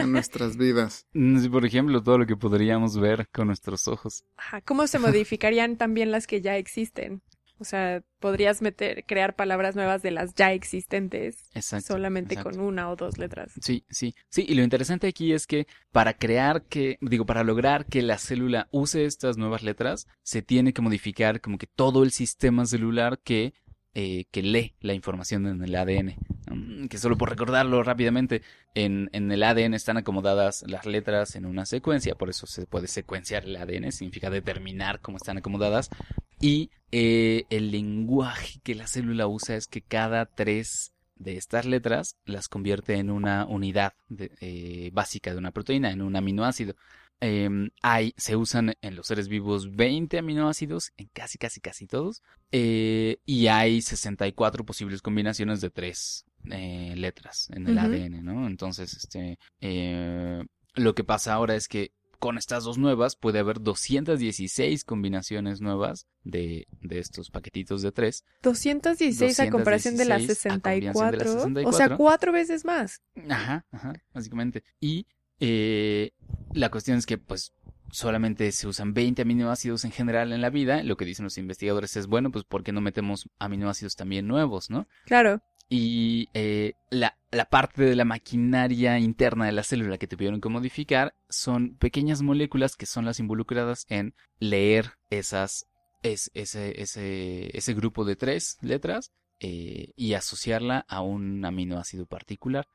[0.00, 1.06] a nuestras vidas.
[1.14, 4.24] Mm, Por ejemplo, todo lo que podríamos ver con nuestros ojos.
[4.36, 7.22] Ajá, ¿Cómo se modificarían también las que ya existen?
[7.64, 11.94] O sea, podrías meter, crear palabras nuevas de las ya existentes Exacto.
[11.94, 12.58] solamente exacto.
[12.58, 13.52] con una o dos letras.
[13.62, 14.44] Sí, sí, sí.
[14.46, 18.68] Y lo interesante aquí es que para crear que, digo, para lograr que la célula
[18.70, 23.54] use estas nuevas letras, se tiene que modificar como que todo el sistema celular que,
[23.94, 26.16] eh, que lee la información en el ADN.
[26.50, 28.42] Mm, Que solo por recordarlo rápidamente,
[28.74, 32.88] en, en el ADN están acomodadas las letras en una secuencia, por eso se puede
[32.88, 35.90] secuenciar el ADN, significa determinar cómo están acomodadas.
[36.40, 42.16] Y eh, el lenguaje que la célula usa es que cada tres de estas letras
[42.24, 43.94] las convierte en una unidad
[44.40, 46.74] eh, básica de una proteína, en un aminoácido.
[47.20, 52.22] Em, hay, se usan en los seres vivos 20 aminoácidos, en casi, casi, casi todos,
[52.52, 57.78] eh, y hay 64 posibles combinaciones de tres eh, letras en el.
[57.78, 58.46] ADN, ¿no?
[58.46, 60.42] Entonces, este, eh,
[60.74, 66.06] lo que pasa ahora es que con estas dos nuevas puede haber 216 combinaciones nuevas
[66.22, 71.62] de, de estos paquetitos de tres 216 a comparación de las 216 a comparación de
[71.62, 71.68] las 64.
[71.68, 71.96] O sea, 64.
[71.98, 73.02] cuatro veces más.
[73.28, 74.64] Ajá, ajá, básicamente.
[74.80, 75.06] Y
[75.40, 76.12] eh,
[76.52, 77.52] la cuestión es que, pues,
[77.90, 80.82] solamente se usan 20 aminoácidos en general en la vida.
[80.82, 84.70] Lo que dicen los investigadores es, bueno, pues, ¿por qué no metemos aminoácidos también nuevos,
[84.70, 84.88] no?
[85.04, 85.42] Claro.
[85.68, 90.48] Y eh, la, la parte de la maquinaria interna de la célula que tuvieron que
[90.48, 95.66] modificar son pequeñas moléculas que son las involucradas en leer esas,
[96.02, 102.66] es, ese, ese, ese grupo de tres letras eh, y asociarla a un aminoácido particular.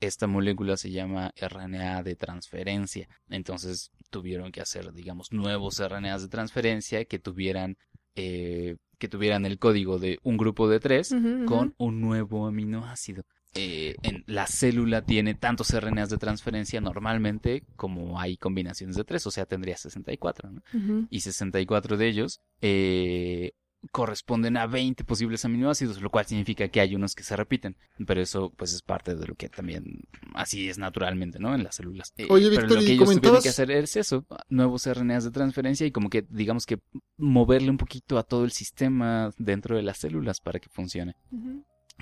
[0.00, 3.08] Esta molécula se llama RNA de transferencia.
[3.30, 7.78] Entonces tuvieron que hacer, digamos, nuevos RNAs de transferencia que tuvieran,
[8.18, 11.14] eh, que tuvieran el código de un grupo de tres
[11.46, 13.22] con un nuevo aminoácido.
[13.54, 19.26] Eh, en, la célula tiene tantos RNAs de transferencia normalmente como hay combinaciones de tres,
[19.26, 20.62] o sea, tendría 64, ¿no?
[20.74, 21.06] Ujú.
[21.10, 23.52] Y 64 de ellos eh,
[23.92, 27.76] corresponden a 20 posibles aminoácidos, lo cual significa que hay unos que se repiten,
[28.06, 30.02] pero eso pues es parte de lo que también
[30.34, 31.54] así es naturalmente, ¿no?
[31.54, 32.12] En las células.
[32.16, 35.24] Eh, Oye, pero Víctor, lo y que ellos tuvieron que hacer es eso, nuevos RNAs
[35.24, 36.80] de transferencia y como que digamos que
[37.16, 41.14] moverle un poquito a todo el sistema dentro de las células para que funcione.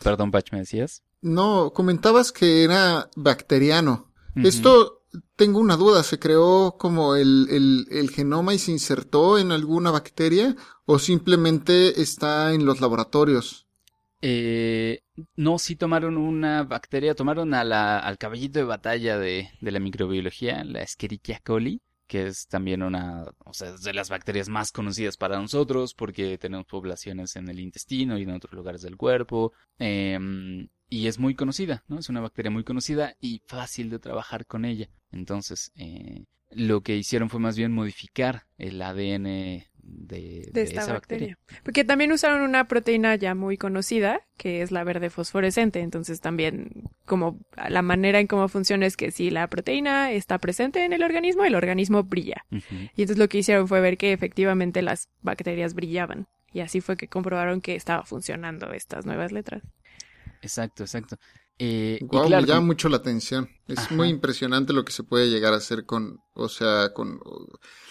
[0.03, 1.03] Perdón, Pach, ¿me decías?
[1.23, 4.13] No, comentabas que era bacteriano.
[4.37, 4.47] Ujú.
[4.47, 4.96] Esto,
[5.37, 9.91] tengo una duda, ¿se creó como el, el, el genoma y se insertó en alguna
[9.91, 13.67] bacteria o simplemente está en los laboratorios?
[14.23, 15.01] Eh,
[15.37, 19.79] no, sí tomaron una bacteria, tomaron a la, al caballito de batalla de, de la
[19.79, 25.17] microbiología, la Escherichia coli, que es también una, o sea, de las bacterias más conocidas
[25.17, 29.53] para nosotros porque tenemos poblaciones en el intestino y en otros lugares del cuerpo.
[29.79, 31.99] em, y es muy conocida, ¿no?
[31.99, 34.89] Es una bacteria muy conocida y fácil de trabajar con ella.
[35.11, 40.83] Entonces, eh, lo que hicieron fue más bien modificar el ADN de, de de esta
[40.83, 41.39] esa bacteria.
[41.63, 45.81] Porque también usaron una proteína ya muy conocida, que es la verde fosforescente.
[45.81, 50.85] Entonces también como la manera en cómo funciona es que si la proteína está presente
[50.85, 52.45] en el organismo, el organismo brilla.
[52.51, 56.27] Y entonces lo que hicieron fue ver que efectivamente las bacterias brillaban.
[56.53, 59.63] Y así fue que comprobaron que estaba funcionando estas nuevas letras.
[60.43, 61.17] Exacto, exacto.
[61.59, 63.49] Eh, y Wow, claro, me llama mucho la atención.
[63.67, 63.95] Es Ajá.
[63.95, 67.19] muy impresionante lo que se puede llegar a hacer con, o sea, con,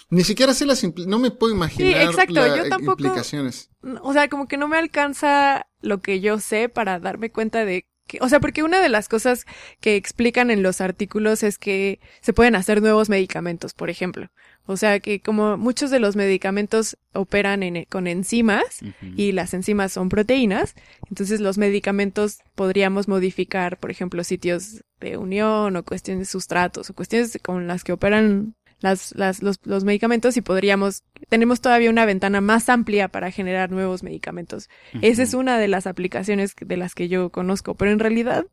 [0.10, 3.70] ni siquiera sé las, no me puedo imaginar exacto, las yo tampoco- implicaciones.
[4.02, 7.88] O sea, como que no me alcanza lo que yo sé para darme cuenta de
[8.08, 9.46] que, o sea, porque una de las cosas
[9.80, 14.28] que explican en los artículos es que se pueden hacer nuevos medicamentos, por ejemplo.
[14.68, 18.82] O sea, que como muchos de los medicamentos operan en- con enzimas
[19.16, 20.74] y las enzimas son proteínas,
[21.10, 26.94] entonces los medicamentos podríamos modificar, por ejemplo, sitios de unión o cuestiones de sustratos o
[26.96, 28.56] cuestiones con las que operan
[28.86, 33.72] las, las, los, los medicamentos y podríamos tenemos todavía una ventana más amplia para generar
[33.72, 34.70] nuevos medicamentos.
[35.02, 38.46] Esa es una de las aplicaciones de las que yo conozco, pero en realidad,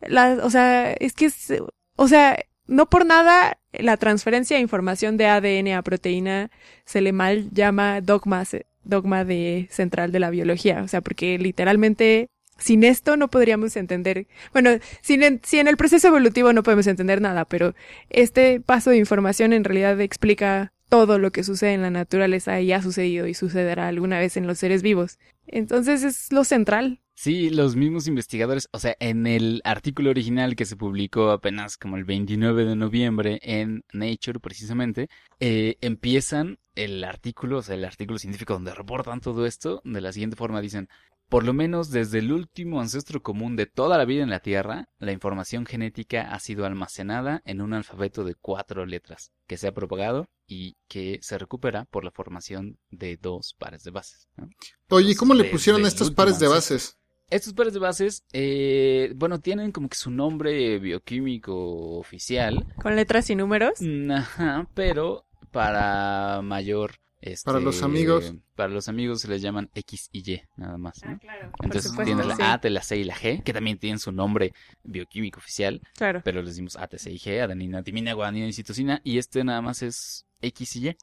[0.00, 1.52] la, o sea, es que es,
[1.96, 6.50] o sea, no por nada la transferencia de información de ADN a proteína
[6.84, 8.44] se le mal llama dogma,
[8.84, 12.28] dogma de central de la biología, o sea, porque literalmente
[12.58, 17.20] sin esto no podríamos entender, bueno, en, si en el proceso evolutivo no podemos entender
[17.20, 17.74] nada, pero
[18.10, 22.72] este paso de información en realidad explica todo lo que sucede en la naturaleza y
[22.72, 25.18] ha sucedido y sucederá alguna vez en los seres vivos.
[25.46, 27.00] Entonces es lo central.
[27.14, 31.96] Sí, los mismos investigadores, o sea, en el artículo original que se publicó apenas como
[31.96, 35.08] el 29 de noviembre en Nature precisamente,
[35.40, 40.12] eh, empiezan el artículo, o sea, el artículo científico donde reportan todo esto de la
[40.12, 40.90] siguiente forma, dicen,
[41.28, 44.88] por lo menos desde el último ancestro común de toda la vida en la Tierra,
[44.98, 49.74] la información genética ha sido almacenada en un alfabeto de cuatro letras, que se ha
[49.74, 54.28] propagado y que se recupera por la formación de dos pares de bases.
[54.36, 54.48] ¿no?
[54.90, 56.96] Oye, ¿cómo le pusieron el estos pares de bases?
[57.28, 63.28] Estos pares de bases, eh, bueno, tienen como que su nombre bioquímico oficial, Con letras
[63.30, 63.80] y números.
[64.10, 66.92] Ajá, pero para mayor...
[67.32, 68.32] este, Para los amigos.
[68.54, 71.00] Para los amigos se les llaman X y Y, nada más.
[71.04, 71.18] ¿no?
[71.18, 71.50] claro.
[71.62, 72.42] Entonces supuesto, tienes la sí.
[72.42, 74.52] A, la C y la G, que también tienen su nombre
[74.84, 76.20] bioquímico oficial, Claro.
[76.24, 79.44] pero les dimos A, T, C y G, adenina, timina, guanina y citosina, y este
[79.44, 80.96] nada más es X y Y.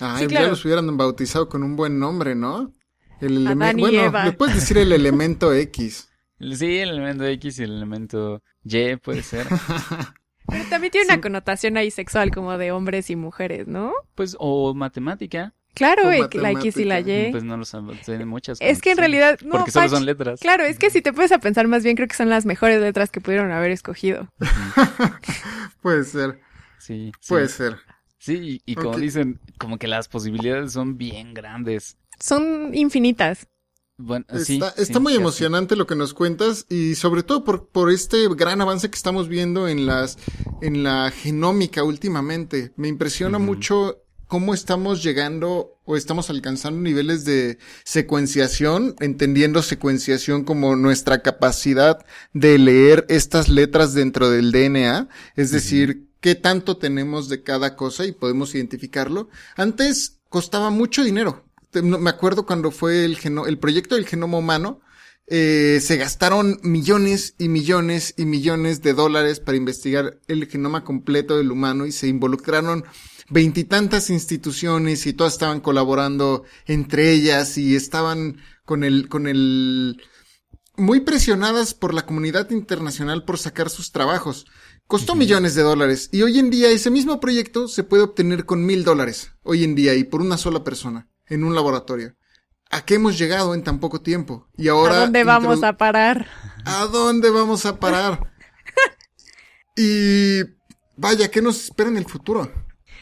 [0.00, 0.48] Ay, Sí, ya claro.
[0.50, 2.72] los hubieran bautizado con un buen nombre, ¿no?
[3.20, 3.78] El elemento.
[3.80, 4.24] Bueno, Eva.
[4.26, 6.08] le puedes decir el elemento X.
[6.56, 9.46] Sí, el elemento X y el elemento Y puede ser.
[10.48, 13.92] Pero también tiene una connotación ahí sexual como de hombres y mujeres, ¿no?
[14.14, 17.00] Pues, o matemática, Claro, O la X y la.
[17.00, 17.30] Y.
[17.30, 18.58] pues no lo saben, tienen muchas.
[18.60, 20.38] es que en realidad, no, Porque solo son letras.
[20.40, 22.78] Claro, es que si te puedes a pensar más bien, creo que son las mejores
[22.80, 24.28] letras que pudieron haber escogido.
[25.80, 26.40] Puede ser,
[26.78, 27.28] Sí, sí.
[27.28, 27.76] puede ser.
[28.18, 31.96] Sí, y, y como dicen, como que las posibilidades son bien grandes.
[32.20, 33.48] Son infinitas.
[33.98, 34.54] Bueno, sí.
[34.54, 38.60] Está, sí, muy emocionante lo que nos cuentas y sobre todo por, por este gran
[38.60, 40.18] avance que estamos viendo en las
[40.60, 42.72] en la genómica últimamente.
[42.76, 50.74] Me impresiona mucho cómo estamos llegando o estamos alcanzando niveles de secuenciación, entendiendo secuenciación como
[50.74, 57.42] nuestra capacidad de leer estas letras dentro del DNA, es decir, qué tanto tenemos de
[57.42, 59.28] cada cosa y podemos identificarlo.
[59.54, 61.44] Antes costaba mucho dinero.
[61.74, 64.80] Me acuerdo cuando fue el, geno- el proyecto del genoma humano,
[65.26, 71.36] eh, se gastaron millones y millones y millones de dólares para investigar el genoma completo
[71.38, 72.84] del humano y se involucraron
[73.30, 80.02] veintitantas instituciones y todas estaban colaborando entre ellas y estaban con el, con el,
[80.76, 84.46] muy presionadas por la comunidad internacional por sacar sus trabajos.
[84.86, 88.66] Costó millones de dólares y hoy en día ese mismo proyecto se puede obtener con
[88.66, 92.14] mil dólares, hoy en día y por una sola persona, en un laboratorio.
[92.70, 94.48] ¿A qué hemos llegado en tan poco tiempo?
[94.56, 94.96] Y ahora...
[94.96, 96.26] ¿A dónde vamos a parar?
[96.64, 98.32] ¿A dónde vamos a parar?
[99.76, 100.40] y
[100.96, 102.50] vaya, ¿qué nos espera en el futuro?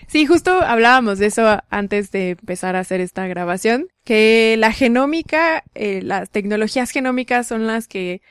[0.06, 5.64] Sí, justo hablábamos de eso antes de empezar a hacer esta grabación, que la genómica,
[5.74, 8.22] eh, las tecnologías genómicas son las que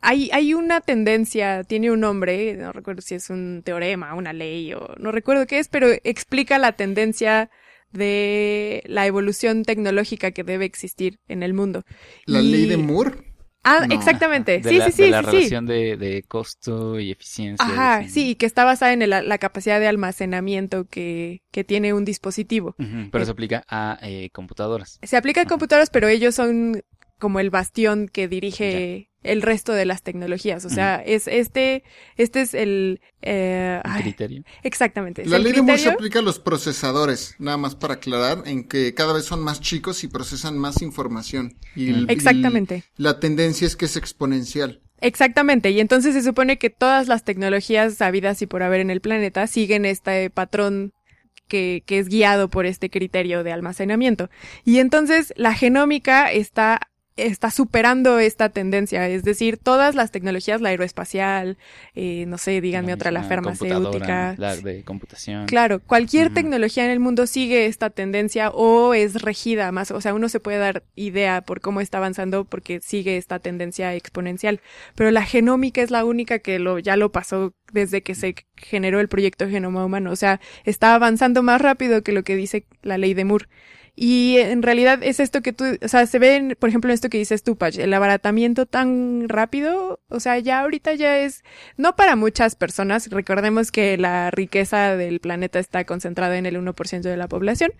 [0.00, 4.72] hay, hay una tendencia, tiene un nombre, no recuerdo si es un teorema, una ley
[4.74, 7.50] o no recuerdo qué es, pero explica la tendencia
[7.96, 11.82] de la evolución tecnológica que debe existir en el mundo.
[12.26, 13.12] ¿La Y- ley de Moore?
[13.68, 13.94] Ah, No.
[13.96, 14.60] exactamente.
[14.60, 15.36] De sí, la, sí, sí, de la sí, sí.
[15.38, 17.66] relación de, de costo y eficiencia.
[17.66, 21.92] Ajá, sí, y que está basada en el- la capacidad de almacenamiento que, que tiene
[21.92, 22.76] un dispositivo.
[23.10, 25.00] Pero se aplica a eh, computadoras.
[25.02, 26.82] Se aplica a computadoras, pero ellos son
[27.18, 30.64] como el bastión que dirige el resto de las tecnologías.
[30.64, 31.82] O sea, es este,
[32.16, 34.44] este es el, eh, ay, criterio.
[34.62, 35.24] exactamente.
[35.26, 35.98] La ley de Moore se criterio.
[35.98, 40.04] aplica a los procesadores, nada más para aclarar, en que cada vez son más chicos
[40.04, 41.54] y procesan más información.
[41.74, 42.84] Y el- Exactamente.
[42.96, 44.80] y la tendencia es que es exponencial.
[45.00, 49.00] Exactamente, y entonces se supone que todas las tecnologías sabidas y por haber en el
[49.02, 50.92] planeta siguen este patrón
[51.48, 54.30] que, que es guiado por este criterio de almacenamiento.
[54.64, 56.80] Y entonces la genómica está
[57.16, 61.56] está superando esta tendencia, es decir, todas las tecnologías, la aeroespacial,
[61.94, 65.46] eh, no sé, díganme otra, la farmacéutica, La de computación.
[65.46, 70.12] Claro, cualquier tecnología en el mundo sigue esta tendencia o es regida más, o sea,
[70.12, 74.60] uno se puede dar idea por cómo está avanzando porque sigue esta tendencia exponencial,
[74.94, 79.00] pero la genómica es la única que lo ya lo pasó desde que se generó
[79.00, 82.98] el proyecto Genoma Humano, o sea, está avanzando más rápido que lo que dice la
[82.98, 83.46] ley de Moore.
[83.98, 86.94] Y en realidad es esto que tú, o sea, se ve, en, por ejemplo, en
[86.94, 91.42] esto que dices tú, Pach, el abaratamiento tan rápido, o sea, ya ahorita ya es,
[91.78, 97.00] no para muchas personas, recordemos que la riqueza del planeta está concentrada en el 1%
[97.00, 97.72] de la población,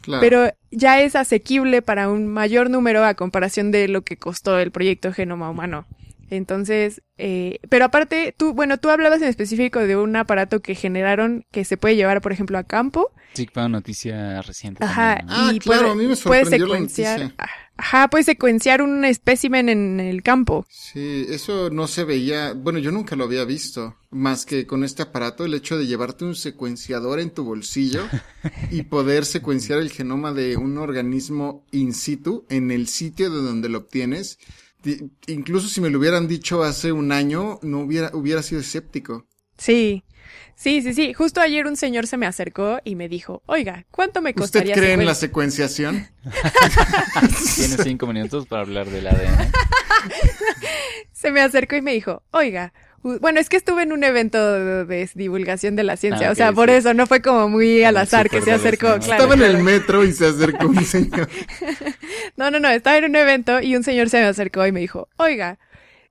[0.00, 0.20] Claro.
[0.20, 4.70] pero ya es asequible para un mayor número a comparación de lo que costó el
[4.70, 5.86] proyecto Genoma Humano.
[6.30, 11.46] Entonces, eh, pero aparte, tú, bueno, tú hablabas en específico de un aparato que generaron
[11.50, 13.12] que se puede llevar, por ejemplo, a campo.
[13.34, 14.82] Sí, fue una noticia reciente.
[14.84, 15.48] Ajá, también, ¿no?
[15.48, 17.20] Ah, y claro, puede, a mí me puede sorprendió la secuenciar.
[17.20, 17.34] noticia.
[17.76, 20.66] Ajá, puede secuenciar un espécimen en el campo.
[20.68, 25.02] Sí, eso no se veía, bueno, yo nunca lo había visto, más que con este
[25.02, 28.02] aparato, el hecho de llevarte un secuenciador en tu bolsillo
[28.70, 33.68] y poder secuenciar el genoma de un organismo in situ en el sitio de donde
[33.68, 34.38] lo obtienes.
[35.26, 39.26] Incluso si me lo hubieran dicho hace un año, no hubiera, hubiera sido escéptico.
[39.56, 40.04] Sí.
[40.54, 41.14] Sí, sí, sí.
[41.14, 44.74] Justo ayer un señor se me acercó y me dijo, oiga, ¿cuánto me ¿Usted costaría
[44.74, 46.08] cree en la secuen- secuenciación?
[47.56, 49.52] Tiene cinco minutos para hablar del ADN.
[51.12, 52.72] Se me acercó y me dijo, oiga,
[53.20, 56.34] bueno, es que estuve en un evento de, de divulgación de la ciencia, Ah, o
[56.34, 56.74] sea, por sí.
[56.76, 59.24] eso no fue como muy al azar que se acercó, claro.
[59.24, 61.28] Estaba en el metro y se acercó un señor.
[62.36, 64.80] No, no, no, estaba en un evento y un señor se me acercó y me
[64.80, 65.58] dijo, oiga,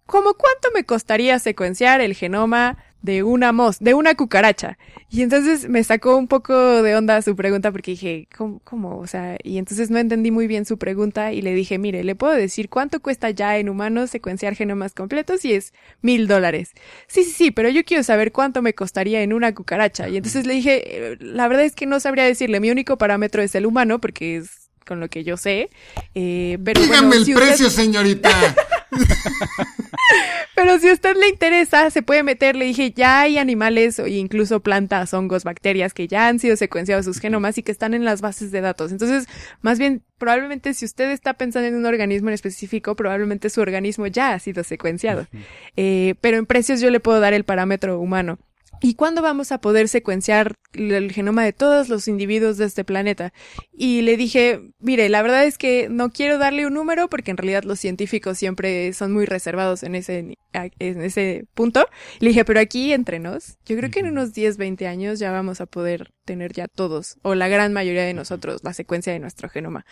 [0.05, 4.77] ¿cómo cuánto me costaría secuenciar el genoma de una mos, de una cucaracha?
[5.09, 8.97] Y entonces me sacó un poco de onda su pregunta porque dije, ¿cómo, cómo?
[8.99, 12.15] O sea, y entonces no entendí muy bien su pregunta y le dije, mire, le
[12.15, 16.71] puedo decir cuánto cuesta ya en humanos secuenciar genomas completos y es mil dólares.
[17.07, 20.09] Sí, sí, sí, pero yo quiero saber cuánto me costaría en una cucaracha.
[20.09, 23.41] Y entonces le dije, eh, la verdad es que no sabría decirle, mi único parámetro
[23.41, 25.69] es el humano porque es con lo que yo sé.
[26.15, 28.29] Eh, pero Dígame bueno, el si usted- precio, señorita.
[30.57, 32.55] pero si a usted le interesa, se puede meter.
[32.55, 37.05] Le dije, ya hay animales o incluso plantas, hongos, bacterias que ya han sido secuenciados
[37.05, 38.91] sus genomas y que están en las bases de datos.
[38.91, 39.27] Entonces,
[39.61, 44.07] más bien, probablemente si usted está pensando en un organismo en específico, probablemente su organismo
[44.07, 45.27] ya ha sido secuenciado.
[45.75, 48.39] Eh, pero en precios yo le puedo dar el parámetro humano.
[48.81, 53.33] ¿Y cuándo vamos a poder secuenciar el genoma de todos los individuos de este planeta?
[53.71, 57.37] Y le dije, mire, la verdad es que no quiero darle un número porque en
[57.37, 61.87] realidad los científicos siempre son muy reservados en ese, en ese punto.
[62.19, 65.31] Le dije, pero aquí entre nos, yo creo que en unos 10, 20 años ya
[65.31, 69.19] vamos a poder tener ya todos, o la gran mayoría de nosotros, la secuencia de
[69.19, 69.85] nuestro genoma.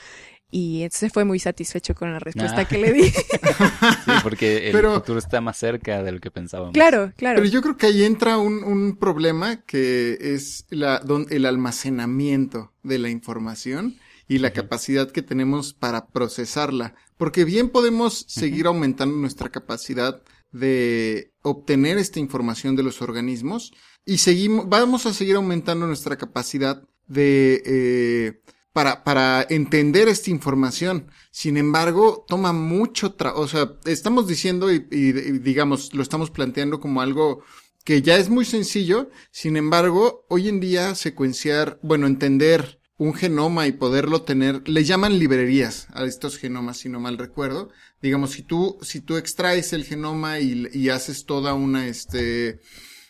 [0.51, 2.65] Y entonces fue muy satisfecho con la respuesta Ah.
[2.67, 3.03] que le di.
[4.05, 6.73] Sí, porque el Pero- futuro está más cerca de lo que pensábamos.
[6.73, 7.39] claro, claro.
[7.41, 12.71] Pero yo creo que ahí entra un, un problema que es la, don- el almacenamiento
[12.83, 16.95] de la información y la capacidad que tenemos para procesarla.
[17.17, 20.21] Porque bien podemos seguir aumentando nuestra capacidad
[20.51, 23.73] de obtener esta información de los organismos
[24.05, 28.41] y seguimos, vamos a seguir aumentando nuestra capacidad de, eh,
[28.75, 31.07] para, para entender esta información.
[31.31, 36.29] Sin embargo, toma mucho tra o sea, estamos diciendo y, y- y digamos, lo estamos
[36.29, 37.41] planteando como algo
[37.85, 39.09] que ya es muy sencillo.
[39.31, 45.19] Sin embargo, hoy en día secuenciar, bueno, entender un genoma y poderlo tener, le llaman
[45.19, 47.69] librerías a estos genomas, si no mal recuerdo.
[48.01, 52.59] Digamos, si tú, si tú extraes el genoma y, y haces toda una, este,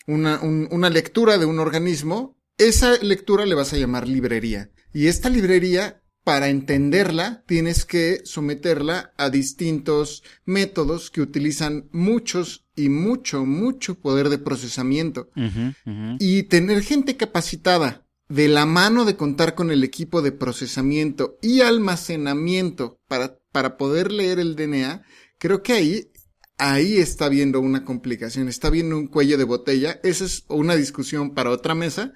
[0.06, 4.70] una, un- una lectura de un organismo, esa lectura le vas a llamar librería.
[4.92, 12.88] Y esta librería, para entenderla, tienes que someterla a distintos métodos que utilizan muchos y
[12.88, 15.30] mucho, mucho poder de procesamiento.
[16.18, 21.60] Y tener gente capacitada de la mano de contar con el equipo de procesamiento y
[21.60, 25.02] almacenamiento para, para poder leer el DNA,
[25.38, 26.10] creo que ahí,
[26.58, 30.00] ahí está viendo una complicación, está viendo un cuello de botella.
[30.02, 32.14] Esa es una discusión para otra mesa.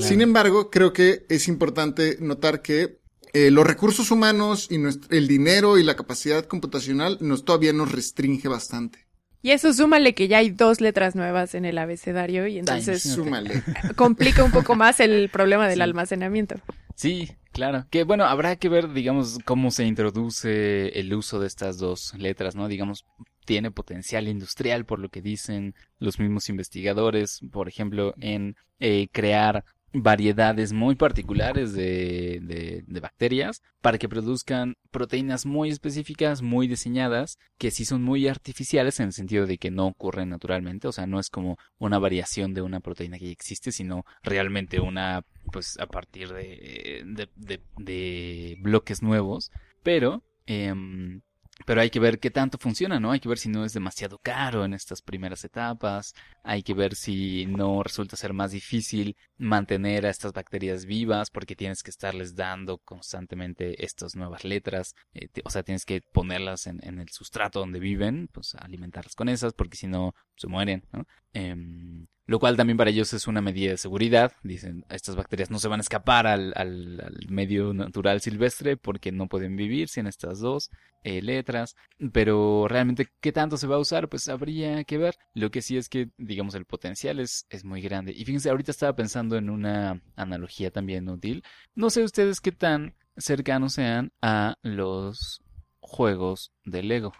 [0.00, 2.98] Sin embargo, creo que es importante notar que
[3.34, 7.90] eh, los recursos humanos y nuestro- el dinero y la capacidad computacional nos todavía nos
[7.92, 9.06] restringe bastante.
[9.40, 13.62] Y eso súmale que ya hay dos letras nuevas en el abecedario y entonces Súmale.
[13.96, 16.56] complica un poco más el problema del almacenamiento.
[16.94, 17.86] Sí, claro.
[17.90, 22.54] Que bueno, habrá que ver, digamos, cómo se introduce el uso de estas dos letras,
[22.54, 22.68] ¿no?
[22.68, 23.04] Digamos,
[23.46, 29.64] tiene potencial industrial por lo que dicen los mismos investigadores, por ejemplo, en eh, crear
[29.92, 37.36] variedades muy particulares de, de, de bacterias para que produzcan proteínas muy específicas, muy diseñadas,
[37.58, 41.06] que sí son muy artificiales en el sentido de que no ocurren naturalmente, o sea,
[41.06, 45.22] no es como una variación de una proteína que ya existe, sino realmente una,
[45.52, 49.50] pues a partir de, de, de- de bloques nuevos,
[49.82, 50.22] pero...
[50.46, 51.20] em,
[51.66, 53.12] pero hay que ver qué tanto funciona, ¿no?
[53.12, 56.14] Hay que ver si no es demasiado caro en estas primeras etapas.
[56.42, 61.56] Hay que ver si no resulta ser más difícil mantener a estas bacterias vivas porque
[61.56, 64.94] tienes que estarles dando constantemente estas nuevas letras.
[65.14, 69.28] Eh, o sea, tienes que ponerlas en, en el sustrato donde viven, pues alimentarlas con
[69.28, 71.06] esas porque si no se mueren, ¿no?
[71.32, 74.32] Em, lo cual también para ellos es una medida de seguridad.
[74.42, 79.28] Dicen, estas bacterias no se van a escapar al, al- medio natural silvestre porque no
[79.28, 80.70] pueden vivir sin estas dos
[81.04, 81.74] eh, letras.
[82.12, 84.08] Pero realmente, ¿qué tanto se va a usar?
[84.08, 85.16] Pues habría que ver.
[85.34, 88.12] Lo que sí es que, digamos, el potencial es, es muy grande.
[88.12, 91.42] Y fíjense, ahorita estaba pensando en una analogía también útil.
[91.74, 95.42] No sé ustedes qué tan cercanos sean a los
[95.80, 97.12] juegos de Lego.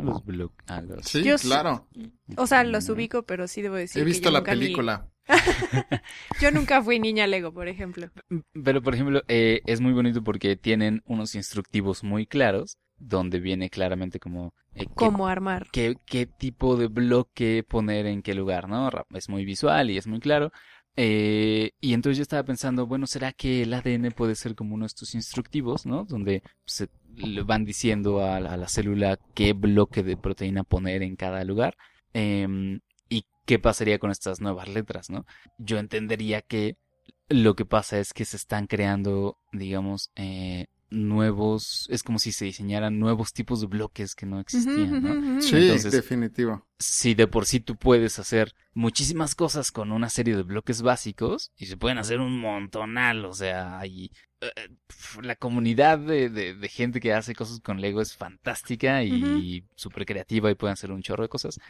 [0.00, 0.22] Los
[0.66, 1.86] a los- Sí, Yo claro.
[2.36, 4.60] O sea, los ubico, pero sí debo decir He que visto yo la nunca ni-
[4.60, 5.08] película.
[6.40, 8.10] Yo nunca fui niña Lego, por ejemplo.
[8.64, 13.70] Pero, por ejemplo, eh, es muy bonito porque tienen unos instructivos muy claros, donde viene
[13.70, 15.68] claramente como eh, qué, Cómo armar.
[15.72, 18.90] qué, qué tipo de bloque poner en qué lugar, ¿no?
[19.14, 20.50] Es muy visual y es muy claro.
[20.96, 24.84] Eh, y entonces yo estaba pensando, bueno, ¿será que el ADN puede ser como uno
[24.84, 26.04] de estos instructivos, ¿no?
[26.04, 31.02] Donde se le van diciendo a, la- a la célula qué bloque de proteína poner
[31.02, 31.76] en cada lugar.
[32.12, 35.24] Em, y qué pasaría con estas nuevas letras, ¿no?
[35.58, 36.76] Yo entendería que
[37.28, 42.44] lo que pasa es que se están creando, digamos, eh, nuevos, es como si se
[42.44, 45.42] diseñaran nuevos tipos de bloques que no existían, ¿no?
[45.42, 46.66] Sí, Entonces- definitivo.
[46.78, 51.52] Si de por sí tú puedes hacer muchísimas cosas con una serie de bloques básicos
[51.56, 54.50] y se pueden hacer un montonal, o sea, hay eh,
[55.22, 60.04] la comunidad de, de- de gente que hace cosas con Lego es fantástica y súper
[60.04, 61.60] creativa y pueden hacer un chorro de cosas.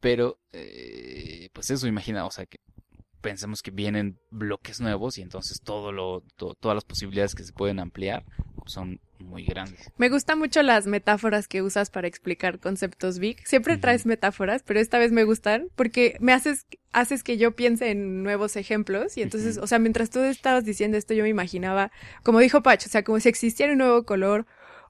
[0.00, 2.58] Pero, eh, pues eso, imagina, o sea, que
[3.26, 7.52] pensemos que vienen bloques nuevos y entonces todo lo, to- todas las posibilidades que se
[7.52, 8.24] pueden ampliar
[8.66, 9.90] son muy grandes.
[9.96, 13.44] Me gustan mucho las metáforas que usas para explicar conceptos big.
[13.44, 17.90] Siempre traes metáforas, pero esta vez me gustan porque me haces, haces que yo piense
[17.90, 19.16] en nuevos ejemplos.
[19.16, 21.90] Y entonces, o sea, mientras tú estabas diciendo esto, yo me imaginaba,
[22.22, 24.46] como dijo Pacho, o sea, como si existiera un nuevo color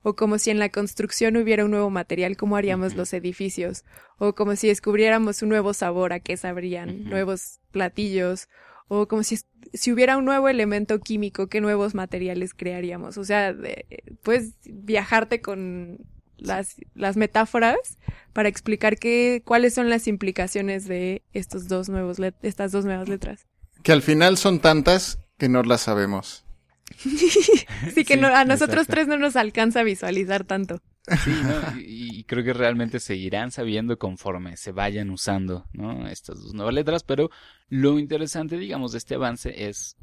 [0.09, 3.85] o como si en la construcción hubiera un nuevo material, cómo haríamos los edificios,
[4.19, 8.49] o como si descubriéramos un nuevo sabor, a qué sabrían, nuevos platillos,
[8.87, 9.41] o como si,
[9.75, 13.19] si hubiera un nuevo elemento químico, qué nuevos materiales crearíamos.
[13.19, 13.85] O sea, de-
[14.23, 15.99] puedes viajarte con
[16.37, 17.99] las, las metáforas
[18.33, 23.09] para explicar qué, cuáles son las implicaciones de estos dos nuevos let- estas dos nuevas
[23.09, 23.49] letras.
[23.83, 26.46] Que al final son tantas que no las sabemos.
[27.87, 28.93] Así que Sí, no- a nosotros exacto.
[28.93, 30.81] tres no nos alcanza a visualizar tanto.
[31.25, 31.81] Sí, ¿no?
[31.81, 36.09] y, y creo que realmente se irán sabiendo conforme se vayan usando, ¿no?
[36.09, 37.31] Estas dos nuevas letras, pero
[37.69, 39.97] lo interesante, digamos, de este avance es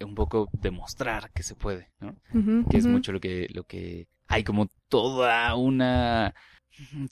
[0.00, 2.14] un poco demostrar que se puede, ¿no?
[2.70, 6.32] Que es mucho lo que, lo que hay como toda una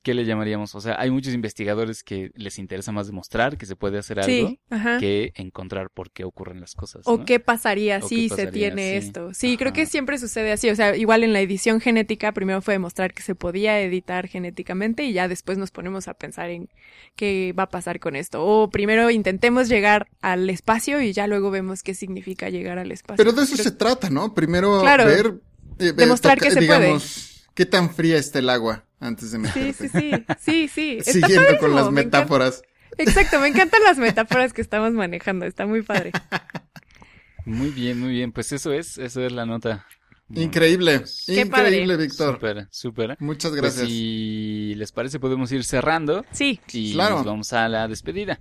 [0.02, 0.74] ¿qué le llamaríamos?
[0.74, 4.48] O sea, hay muchos investigadores que les interesa más demostrar que se puede hacer algo
[4.48, 4.60] Sí,
[5.00, 7.02] que encontrar por qué ocurren las cosas.
[7.06, 9.06] O qué pasaría O si qué se tiene sí.
[9.06, 9.34] esto.
[9.34, 10.68] Sí, creo que siempre sucede así.
[10.70, 15.04] O sea, igual en la edición genética, primero fue demostrar que se podía editar genéticamente
[15.04, 16.68] y ya después nos ponemos a pensar en
[17.16, 18.44] qué va a pasar con esto.
[18.44, 23.16] O primero intentemos llegar al espacio y ya luego vemos qué significa llegar al espacio.
[23.16, 24.34] Pero de eso Creo- se trata, ¿no?
[24.34, 25.06] Primero Claro.
[25.06, 25.34] ver,
[25.78, 29.72] eh, Demostrar que se digamos, qué tan fría está el agua antes de Sí, meterte.
[29.72, 30.24] sí, sí.
[30.40, 30.96] Sí, sí.
[30.98, 32.62] Está Siguiendo con padrísimo, las me encanta- metáforas.
[32.96, 35.46] Exacto, me encantan las metáforas que estamos manejando.
[35.46, 36.12] Está muy padre.
[37.44, 38.32] Muy bien, muy bien.
[38.32, 39.86] Pues eso es, eso es la nota.
[40.34, 41.68] Increíble, pues, Qué padre.
[41.68, 42.34] increíble, Víctor.
[42.36, 43.16] Súper, súper.
[43.20, 43.86] Muchas Pues gracias.
[43.88, 46.60] si les parece podemos ir cerrando Sí.
[46.72, 47.16] y Claro.
[47.16, 48.40] nos vamos a la despedida.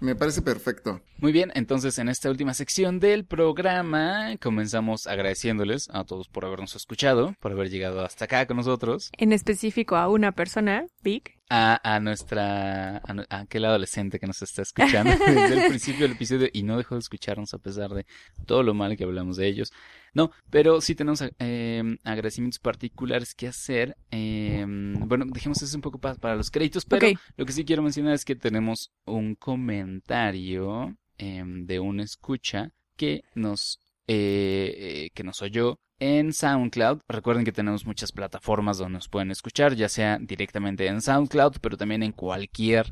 [0.00, 1.00] Me parece perfecto.
[1.18, 6.76] Muy bien, entonces en esta última sección del programa comenzamos agradeciéndoles a todos por habernos
[6.76, 11.38] escuchado, por haber llegado hasta acá con nosotros, En específico a una persona, Vic.
[11.48, 16.48] a, a nuestra, a, aquel adolescente que nos está escuchando desde el principio del episodio
[16.52, 18.04] y no dejó de escucharnos a pesar de
[18.44, 19.72] todo lo mal que hablamos de ellos.
[20.16, 23.96] No, pero sí tenemos eh, agradecimientos particulares que hacer.
[24.10, 27.00] eh, bueno, dejemos eso un poco pa- para los créditos, pero
[27.36, 33.24] lo que sí quiero mencionar es que tenemos un comentario em, de un escucha que
[33.34, 37.00] nos, eh, eh, que nos oyó en SoundCloud.
[37.08, 41.76] Recuerden que tenemos muchas plataformas donde nos pueden escuchar, ya sea directamente en SoundCloud, pero
[41.76, 42.90] también en cualquier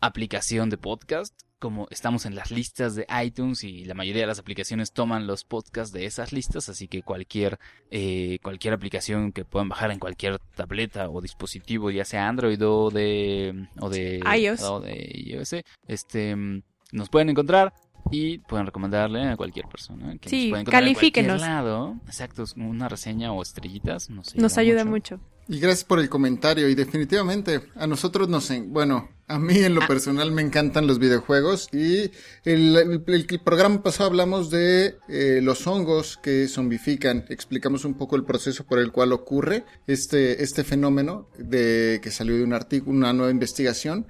[0.00, 1.34] aplicación de podcast.
[1.64, 5.44] Como estamos en las listas de iTunes y la mayoría de las aplicaciones toman los
[5.44, 7.58] podcasts de esas listas, así que cualquier,
[7.90, 12.90] eh, cualquier aplicación que puedan bajar en cualquier tableta o dispositivo, ya sea Android o
[12.90, 14.62] de, o de iOS.
[14.62, 15.54] o de iOS,
[15.88, 16.36] este,
[16.92, 17.72] nos pueden encontrar
[18.10, 20.18] y pueden recomendarle a cualquier persona.
[20.18, 21.40] Que Sí, nos pueden en califíquenos.
[21.40, 21.96] cualquier lado.
[22.04, 25.18] Exacto, una reseña o estrellitas nos, Nos ayuda mucho.
[25.46, 26.68] Y gracias por el comentario.
[26.68, 30.98] Y definitivamente a nosotros nos, en- bueno, A mí en lo personal me encantan los
[30.98, 32.10] videojuegos y
[32.44, 37.24] el, el- el programa pasado hablamos de eh, los hongos que zombifican.
[37.30, 42.36] Explicamos un poco el proceso por el cual ocurre este, este fenómeno de que salió
[42.36, 44.06] de un artículo, una nueva investigación.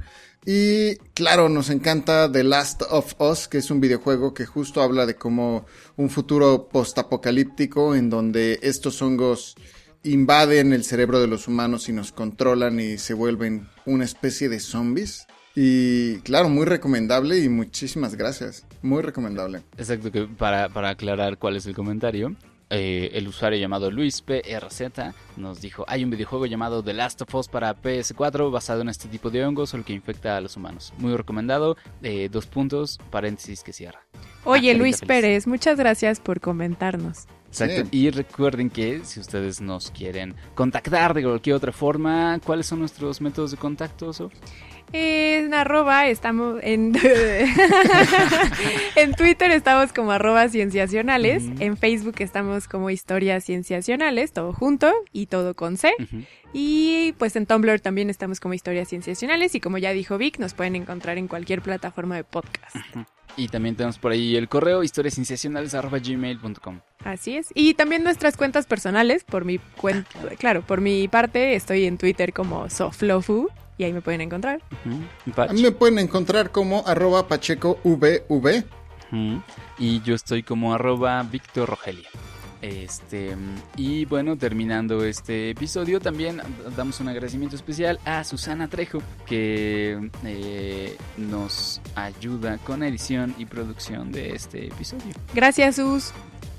[0.46, 5.06] Y claro, nos encanta The Last of Us, que es un videojuego que justo habla
[5.06, 5.64] de cómo
[5.96, 9.54] un futuro postapocalíptico en donde estos hongos
[10.04, 14.60] invaden el cerebro de los humanos y nos controlan y se vuelven una especie de
[14.60, 15.26] zombies.
[15.56, 18.66] Y claro, muy recomendable y muchísimas gracias.
[18.82, 19.62] Muy recomendable.
[19.76, 22.36] Exacto, que para, para aclarar cuál es el comentario,
[22.70, 24.82] eh, el usuario llamado LuisPRZ
[25.36, 29.08] nos dijo, hay un videojuego llamado The Last of Us para PS4 basado en este
[29.08, 30.92] tipo de hongos, el que infecta a los humanos.
[30.98, 34.04] Muy recomendado, eh, dos puntos, paréntesis que cierra.
[34.44, 35.08] Oye, Luis feliz.
[35.08, 37.26] Pérez, muchas gracias por comentarnos.
[37.54, 37.88] Exacto.
[37.90, 37.98] Sí.
[37.98, 43.20] Y recuerden que si ustedes nos quieren contactar de cualquier otra forma, ¿cuáles son nuestros
[43.20, 44.12] métodos de contacto?
[44.96, 46.94] En arroba estamos en
[48.94, 55.26] en Twitter estamos como arroba cienciacionales, en Facebook estamos como historias cienciacionales, todo junto y
[55.26, 55.90] todo con C.
[56.52, 60.54] Y pues en Tumblr también estamos como historias cienciacionales y como ya dijo Vic, nos
[60.54, 62.76] pueden encontrar en cualquier plataforma de podcast.
[63.36, 66.78] Y también tenemos por ahí el correo historiascienciacionales.gmail.com.
[67.04, 67.48] Así es.
[67.52, 72.32] Y también nuestras cuentas personales, por mi cuenta, claro, por mi parte estoy en Twitter
[72.32, 74.62] como Soflofu y ahí me pueden encontrar.
[75.52, 78.24] Me pueden encontrar como arroba pachecovv.
[78.28, 79.42] Ujú.
[79.78, 82.08] Y yo estoy como arroba Víctor Rogelia.
[82.62, 83.36] Este,
[83.76, 86.40] y bueno, terminando este episodio, también
[86.74, 94.12] damos un agradecimiento especial a Susana Trejo, que eh, nos ayuda con edición y producción
[94.12, 95.12] de este episodio.
[95.34, 96.12] Gracias, Sus.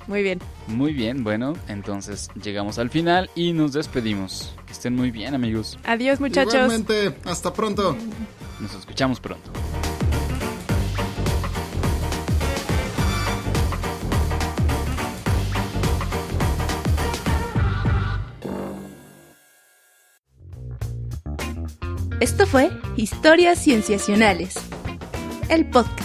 [0.05, 0.39] Muy bien.
[0.67, 4.53] Muy bien, bueno, entonces llegamos al final y nos despedimos.
[4.75, 5.79] Estén muy bien, amigos.
[5.85, 6.53] Adiós, muchachos.
[6.53, 7.95] Igualmente, hasta pronto.
[8.59, 9.49] Nos escuchamos pronto.
[22.19, 24.55] Esto fue Historias Cienciacionales,
[25.47, 26.04] el podcast.